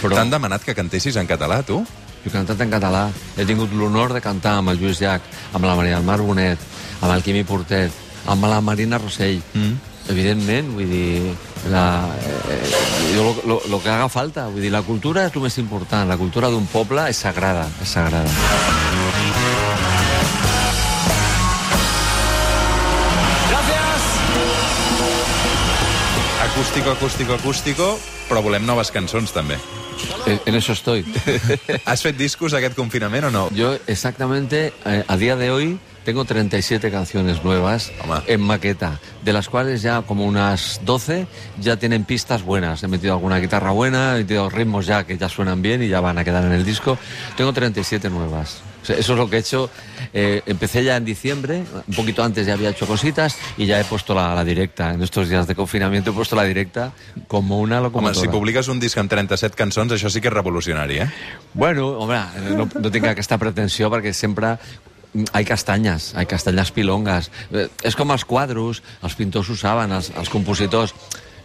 Però 0.01 0.17
T'han 0.17 0.33
demanat 0.33 0.65
que 0.67 0.75
cantessis 0.75 1.15
en 1.19 1.29
català, 1.29 1.61
tu? 1.63 1.79
jo 2.23 2.31
he 2.31 2.31
cantat 2.31 2.61
en 2.63 2.71
català, 2.71 3.07
he 3.35 3.43
tingut 3.43 3.73
l'honor 3.75 4.13
de 4.15 4.21
cantar 4.23 4.57
amb 4.61 4.71
el 4.71 4.79
Lluís 4.79 5.01
Llach, 5.03 5.23
amb 5.51 5.67
la 5.67 5.75
Maria 5.75 5.97
del 5.97 6.05
Mar 6.07 6.21
Bonet, 6.23 6.61
amb 7.01 7.11
el 7.11 7.23
Quimi 7.23 7.43
Portet, 7.43 7.91
amb 8.31 8.47
la 8.47 8.61
Marina 8.63 8.99
Rossell. 9.01 9.41
Mm. 9.53 9.73
Evidentment, 10.11 10.73
vull 10.75 10.89
dir, 10.89 11.35
la, 11.71 11.85
eh, 12.51 12.59
jo 13.15 13.23
lo, 13.23 13.35
lo, 13.47 13.61
lo 13.71 13.81
que 13.83 13.89
haga 13.89 14.09
falta, 14.09 14.47
vull 14.51 14.65
dir, 14.65 14.71
la 14.73 14.83
cultura 14.83 15.27
és 15.27 15.35
el 15.35 15.45
més 15.45 15.57
important, 15.61 16.09
la 16.09 16.19
cultura 16.19 16.51
d'un 16.51 16.67
poble 16.67 17.07
és 17.09 17.23
sagrada, 17.23 17.67
és 17.81 17.95
sagrada. 17.95 18.29
Gracias. 23.49 24.03
Acústico, 26.53 26.91
acústico, 26.91 27.33
acústico, 27.33 27.85
però 28.29 28.43
volem 28.45 28.65
noves 28.67 28.91
cançons, 28.93 29.31
també. 29.33 29.55
En, 30.27 30.39
en 30.45 30.55
eso 30.55 30.75
estoy. 30.75 31.01
Has 31.89 32.03
fet 32.05 32.17
discos 32.19 32.53
aquest 32.53 32.75
confinament 32.77 33.25
o 33.25 33.31
no? 33.33 33.47
Yo 33.57 33.73
exactamente, 33.87 34.71
eh, 34.85 35.03
a 35.07 35.17
día 35.17 35.35
de 35.35 35.49
hoy, 35.49 35.79
tengo 36.05 36.25
37 36.25 36.91
canciones 36.91 37.43
nuevas 37.43 37.91
Toma. 38.01 38.23
en 38.27 38.41
maqueta, 38.41 38.99
de 39.23 39.33
las 39.33 39.49
cuales 39.49 39.81
ya 39.81 40.01
como 40.01 40.25
unas 40.25 40.81
12 40.83 41.27
ya 41.59 41.77
tienen 41.77 42.03
pistas 42.05 42.43
buenas. 42.43 42.83
He 42.83 42.87
metido 42.87 43.13
alguna 43.13 43.39
guitarra 43.39 43.71
buena, 43.71 44.15
he 44.15 44.19
metido 44.19 44.49
ritmos 44.49 44.85
ya 44.85 45.05
que 45.05 45.17
ya 45.17 45.29
suenan 45.29 45.61
bien 45.61 45.81
y 45.83 45.87
ya 45.87 45.99
van 46.01 46.17
a 46.17 46.23
quedar 46.23 46.43
en 46.45 46.51
el 46.51 46.65
disco. 46.65 46.97
Tengo 47.37 47.53
37 47.53 48.09
nuevas. 48.09 48.61
O 48.81 48.85
sea, 48.85 48.97
eso 48.97 49.13
es 49.13 49.17
lo 49.19 49.29
que 49.29 49.37
he 49.37 49.39
hecho. 49.39 49.69
Eh, 50.13 50.41
empecé 50.45 50.83
ya 50.83 50.97
en 50.97 51.05
diciembre, 51.05 51.63
un 51.87 51.95
poquito 51.95 52.21
antes 52.21 52.45
ya 52.45 52.53
había 52.53 52.69
hecho 52.69 52.85
cositas 52.85 53.37
y 53.55 53.65
ya 53.65 53.79
he 53.79 53.85
puesto 53.85 54.13
la, 54.13 54.35
la 54.35 54.43
directa. 54.43 54.93
En 54.93 55.01
estos 55.01 55.29
días 55.29 55.47
de 55.47 55.55
confinamiento 55.55 56.09
he 56.11 56.13
puesto 56.13 56.35
la 56.35 56.43
directa 56.43 56.91
como 57.29 57.59
una 57.61 57.77
Home, 57.77 57.83
locomotora. 57.87 58.19
si 58.19 58.27
publiques 58.27 58.67
un 58.67 58.81
disc 58.81 58.97
amb 58.97 59.09
37 59.09 59.55
cançons, 59.55 59.93
això 59.95 60.11
sí 60.11 60.19
que 60.19 60.27
és 60.27 60.33
revolucionari, 60.35 60.99
eh? 60.99 61.07
Bueno, 61.53 61.93
home, 61.97 62.19
no, 62.57 62.67
no 62.67 62.91
tinc 62.91 63.07
aquesta 63.07 63.37
pretensió 63.39 63.87
perquè 63.89 64.11
sempre 64.11 64.57
hay 65.31 65.45
castanyes, 65.45 66.13
hay 66.15 66.25
castanyes 66.25 66.71
pilongues. 66.71 67.29
Eh, 67.51 67.67
és 67.85 67.95
com 67.95 68.11
els 68.13 68.25
quadros, 68.25 68.81
els 69.03 69.17
pintors 69.17 69.49
ho 69.49 69.57
saben, 69.59 69.93
els, 69.93 70.11
els 70.17 70.31
compositors. 70.33 70.95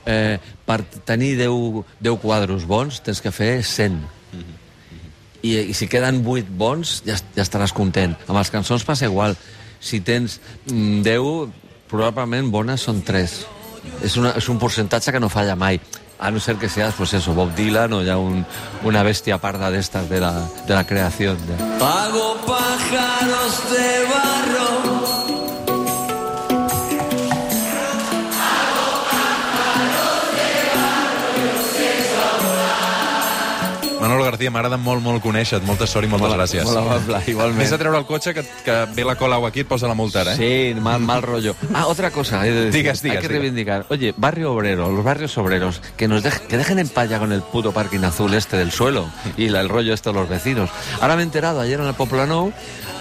Eh, 0.08 0.38
per 0.64 0.80
tenir 1.04 1.34
10, 1.36 1.84
10 2.00 2.20
quadros 2.22 2.64
bons 2.68 3.02
tens 3.04 3.20
que 3.20 3.32
fer 3.34 3.58
100. 3.62 3.98
I, 5.42 5.52
i 5.70 5.74
si 5.76 5.86
queden 5.86 6.22
8 6.26 6.50
bons, 6.58 6.98
ja, 7.06 7.18
ja 7.36 7.44
estaràs 7.44 7.74
content. 7.76 8.16
Amb 8.26 8.40
les 8.40 8.50
cançons 8.50 8.84
passa 8.84 9.06
igual. 9.06 9.36
Si 9.78 10.00
tens 10.02 10.40
mm, 10.66 11.04
10, 11.06 11.52
probablement 11.90 12.50
bones 12.50 12.88
són 12.88 13.04
3. 13.06 13.38
És, 14.02 14.16
una, 14.18 14.34
és 14.38 14.48
un 14.50 14.58
percentatge 14.58 15.14
que 15.14 15.20
no 15.22 15.30
falla 15.30 15.54
mai. 15.58 15.78
A 16.18 16.30
no 16.30 16.40
ser 16.40 16.56
que 16.56 16.68
seas, 16.68 16.94
pues 16.96 17.14
eso, 17.14 17.32
Bob 17.32 17.54
Dylan 17.54 17.92
o 17.92 18.02
ya 18.02 18.18
un, 18.18 18.44
una 18.82 19.02
bestia 19.02 19.38
parda 19.38 19.70
de 19.70 19.78
estas 19.78 20.08
de 20.08 20.20
la, 20.20 20.32
de 20.66 20.74
la 20.74 20.84
creación. 20.84 21.38
De... 21.46 21.54
Hago 21.84 22.36
pájaros 22.46 23.70
de 23.70 24.04
barro. 24.04 24.77
García, 34.38 34.52
m'agrada 34.54 34.76
molt, 34.78 35.02
molt 35.02 35.18
conèixer-te. 35.24 35.66
Molta 35.66 35.86
sort 35.90 36.06
i 36.06 36.10
moltes 36.12 36.30
gràcies. 36.30 36.62
Molt 36.68 36.78
amable, 36.78 37.18
igualment. 37.26 37.58
Vés 37.58 37.72
a 37.74 37.78
treure 37.80 37.98
el 37.98 38.04
cotxe, 38.06 38.32
que, 38.36 38.44
que 38.64 38.76
ve 38.94 39.02
la 39.04 39.16
cola 39.18 39.40
aquí, 39.48 39.64
et 39.64 39.68
posa 39.68 39.88
la 39.90 39.96
multa, 39.98 40.20
ara, 40.22 40.36
eh? 40.36 40.38
Sí, 40.74 40.80
mal, 40.80 41.00
mal 41.02 41.22
rollo. 41.22 41.56
Ah, 41.74 41.86
otra 41.88 42.12
cosa. 42.12 42.46
he 42.46 42.50
de 42.52 42.66
decir. 42.66 42.82
Digas, 42.84 43.02
digas, 43.02 43.16
Hay 43.16 43.22
que 43.22 43.28
digas. 43.28 43.40
reivindicar. 43.42 43.86
Oye, 43.90 44.14
barrio 44.16 44.52
obrero, 44.52 44.92
los 44.92 45.02
barrios 45.02 45.36
obreros, 45.38 45.82
que 45.96 46.06
nos 46.06 46.22
dej- 46.22 46.38
que 46.46 46.56
dejen 46.56 46.78
en 46.78 46.88
paz 46.88 47.08
ya 47.10 47.18
con 47.18 47.32
el 47.32 47.42
puto 47.42 47.72
parking 47.72 48.04
azul 48.04 48.32
este 48.34 48.56
del 48.56 48.70
suelo 48.70 49.08
y 49.36 49.48
la- 49.48 49.60
el 49.60 49.68
rollo 49.68 49.92
este 49.92 50.10
de 50.10 50.14
los 50.14 50.28
vecinos. 50.28 50.70
Ahora 51.00 51.16
me 51.16 51.22
he 51.22 51.24
enterado, 51.24 51.60
ayer 51.60 51.80
en 51.80 51.86
el 51.86 51.94
Poblenou, 51.94 52.52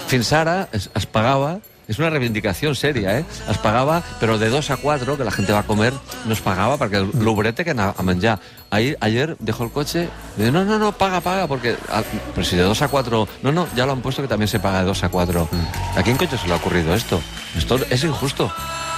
fins 0.08 0.34
ara 0.34 0.70
es, 0.72 0.90
es 0.96 1.06
pagaba 1.06 1.60
es 1.88 1.98
una 2.00 2.10
reivindicación 2.10 2.76
seria, 2.76 3.18
¿eh? 3.20 3.24
Es 3.50 3.58
pagaba, 3.60 4.04
pero 4.20 4.38
de 4.38 4.50
2 4.50 4.72
a 4.72 4.76
4, 4.76 5.16
que 5.18 5.24
la 5.24 5.32
gente 5.32 5.54
va 5.54 5.60
a 5.60 5.64
comer, 5.64 5.94
no 6.26 6.34
es 6.34 6.42
pagaba 6.42 6.76
porque 6.76 6.98
el 6.98 7.12
lubrete 7.18 7.64
que 7.64 7.72
a 7.72 7.94
menjar. 8.04 8.40
Ahí, 8.70 8.96
ayer 9.00 9.38
dejó 9.40 9.64
el 9.64 9.72
coche, 9.72 10.10
dice, 10.36 10.52
no, 10.52 10.66
no, 10.66 10.78
no, 10.78 10.92
paga, 10.92 11.22
paga, 11.22 11.48
porque... 11.48 11.78
ah, 11.90 12.04
Pero 12.36 12.46
si 12.46 12.56
de 12.58 12.64
2 12.64 12.82
a 12.82 12.88
4... 12.90 13.28
No, 13.44 13.52
no, 13.52 13.68
ya 13.76 13.86
lo 13.86 13.94
han 13.94 14.02
puesto 14.02 14.22
que 14.22 14.28
también 14.28 14.50
se 14.50 14.60
paga 14.60 14.80
de 14.80 14.86
2 14.86 15.04
a 15.06 15.10
4. 15.10 15.50
¿A 15.96 16.04
quién 16.04 16.18
coche 16.18 16.38
se 16.38 16.48
le 16.48 16.54
ha 16.54 16.58
ocurrido 16.58 16.94
esto? 16.94 17.22
Esto 17.58 17.80
es 17.90 18.04
injusto. 18.04 18.52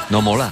No 0.10 0.22
mola. 0.24 0.52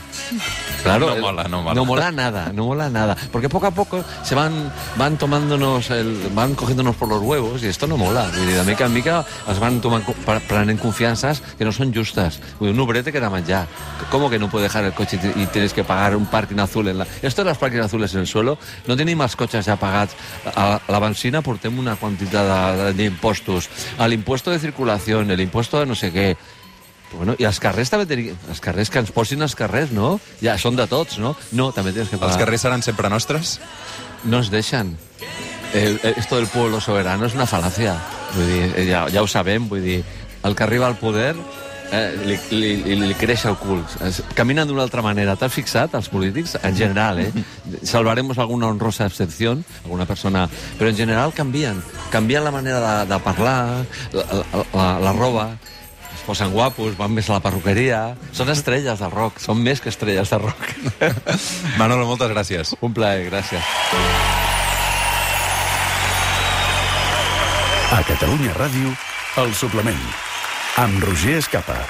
Claro, 0.87 1.15
No 1.15 1.21
mola, 1.21 1.43
no 1.47 1.61
mola. 1.61 1.73
No 1.75 1.85
mola 1.85 2.11
nada, 2.11 2.51
no 2.53 2.65
mola 2.65 2.89
nada. 2.89 3.15
Porque 3.31 3.49
poco 3.49 3.67
a 3.67 3.71
poco 3.71 4.03
se 4.23 4.35
van, 4.35 4.71
van 4.97 5.17
tomándonos, 5.17 5.89
el, 5.91 6.29
van 6.33 6.55
cogiéndonos 6.55 6.95
por 6.95 7.07
los 7.09 7.21
huevos 7.21 7.63
y 7.63 7.67
esto 7.67 7.87
no 7.87 7.97
mola. 7.97 8.29
Dir, 8.31 8.47
de 8.55 8.63
mica 8.63 8.85
en 8.85 8.93
mica 8.93 9.25
es 9.49 9.59
van 9.59 9.79
tomant, 9.81 10.05
prenent 10.47 10.79
confianzas 10.81 11.41
que 11.57 11.65
no 11.65 11.71
son 11.71 11.93
justas. 11.93 12.39
Un 12.59 12.79
obrete 12.79 13.11
que 13.11 13.17
era 13.17 13.29
manjar. 13.29 13.67
¿Cómo 14.11 14.29
que 14.29 14.39
no 14.39 14.49
puede 14.49 14.63
dejar 14.63 14.83
el 14.85 14.93
coche 14.93 15.19
y 15.35 15.45
tienes 15.47 15.73
que 15.73 15.83
pagar 15.83 16.15
un 16.15 16.25
parking 16.25 16.59
azul 16.59 16.87
en 16.87 16.99
la... 16.99 17.07
Esto 17.21 17.43
de 17.43 17.49
los 17.49 17.57
parking 17.57 17.79
azules 17.79 18.13
en 18.13 18.21
el 18.21 18.27
suelo, 18.27 18.57
no 18.87 18.95
tenim 18.95 19.21
els 19.21 19.35
cotxes 19.35 19.65
ja 19.65 19.75
pagats. 19.77 20.15
A 20.55 20.67
a 20.77 20.91
la 20.91 20.99
benzina 20.99 21.41
portem 21.41 21.77
una 21.79 21.95
quantitat 21.95 22.45
de- 22.77 22.93
d'impostos. 22.93 23.69
A 23.97 24.07
l'impuesto 24.07 24.51
de 24.51 24.59
circulació, 24.59 25.21
el 25.21 25.41
impuesto 25.41 25.79
de 25.79 25.85
no 25.85 25.95
sé 25.95 26.11
què. 26.13 26.35
Bueno, 27.13 27.35
i 27.39 27.47
els 27.47 27.59
carrers 27.63 27.91
també 27.93 28.07
tenim... 28.09 28.35
Els 28.51 28.61
carrers 28.63 28.91
que 28.91 28.99
ens 29.03 29.13
posin 29.15 29.45
els 29.45 29.55
carrers, 29.57 29.93
no? 29.95 30.17
Ja 30.43 30.57
són 30.59 30.75
de 30.75 30.87
tots, 30.91 31.19
no? 31.23 31.35
No, 31.55 31.71
també 31.75 31.93
tens 31.95 32.11
que 32.11 32.19
pagar. 32.19 32.33
Els 32.33 32.41
carrers 32.41 32.65
seran 32.67 32.83
sempre 32.85 33.11
nostres? 33.13 33.57
No 34.25 34.41
ens 34.41 34.51
deixen. 34.51 34.95
El, 35.73 35.99
esto 36.15 36.37
del 36.37 36.47
pueblo 36.51 36.81
soberano 36.83 37.27
és 37.27 37.35
una 37.37 37.47
fal·làcia. 37.47 37.95
Vull 38.35 38.51
dir, 38.51 38.65
eh, 38.73 38.85
ja, 38.89 39.05
ja 39.13 39.23
ho 39.23 39.29
sabem, 39.31 39.69
vull 39.71 39.83
dir, 39.83 40.01
el 40.47 40.55
que 40.55 40.63
arriba 40.67 40.87
al 40.87 40.97
poder 40.99 41.33
eh, 41.91 42.17
li, 42.25 42.37
li, 42.51 42.71
li, 42.83 42.97
li 42.99 43.15
creix 43.19 43.45
el 43.47 43.57
cul. 43.61 43.81
Es, 44.05 44.21
caminen 44.37 44.67
d'una 44.67 44.83
altra 44.85 45.03
manera. 45.05 45.37
T'has 45.39 45.53
fixat, 45.53 45.95
els 45.97 46.09
polítics? 46.11 46.57
En 46.63 46.75
general, 46.75 47.21
eh? 47.23 47.31
Salvaremos 47.93 48.37
alguna 48.37 48.67
honrosa 48.67 49.07
excepció, 49.07 49.57
alguna 49.85 50.05
persona... 50.05 50.47
Però 50.79 50.91
en 50.91 50.99
general 50.99 51.33
canvien. 51.33 51.81
Canvien 52.11 52.43
la 52.43 52.51
manera 52.51 52.83
de, 52.83 53.13
de 53.13 53.19
parlar, 53.23 53.85
la, 54.13 54.27
la, 54.27 54.63
la, 54.73 54.87
la 55.07 55.13
roba, 55.13 55.49
es 55.53 55.76
posen 56.27 56.51
guapos, 56.51 56.97
van 56.99 57.13
més 57.15 57.29
a 57.31 57.37
la 57.37 57.43
perruqueria... 57.43 58.01
Són 58.35 58.51
estrelles 58.51 58.99
del 58.99 59.13
rock, 59.13 59.39
són 59.39 59.61
més 59.63 59.79
que 59.81 59.89
estrelles 59.93 60.29
de 60.33 60.39
rock. 60.43 60.73
Manolo, 61.79 62.03
moltes 62.09 62.33
gràcies. 62.33 62.75
Un 62.83 62.95
plaer, 62.97 63.29
gràcies. 63.31 63.63
A 67.95 68.01
Catalunya 68.03 68.51
Ràdio, 68.59 68.91
el 69.39 69.55
suplement. 69.55 70.03
Amb 70.83 70.99
Roger 71.07 71.39
Escapa. 71.39 71.87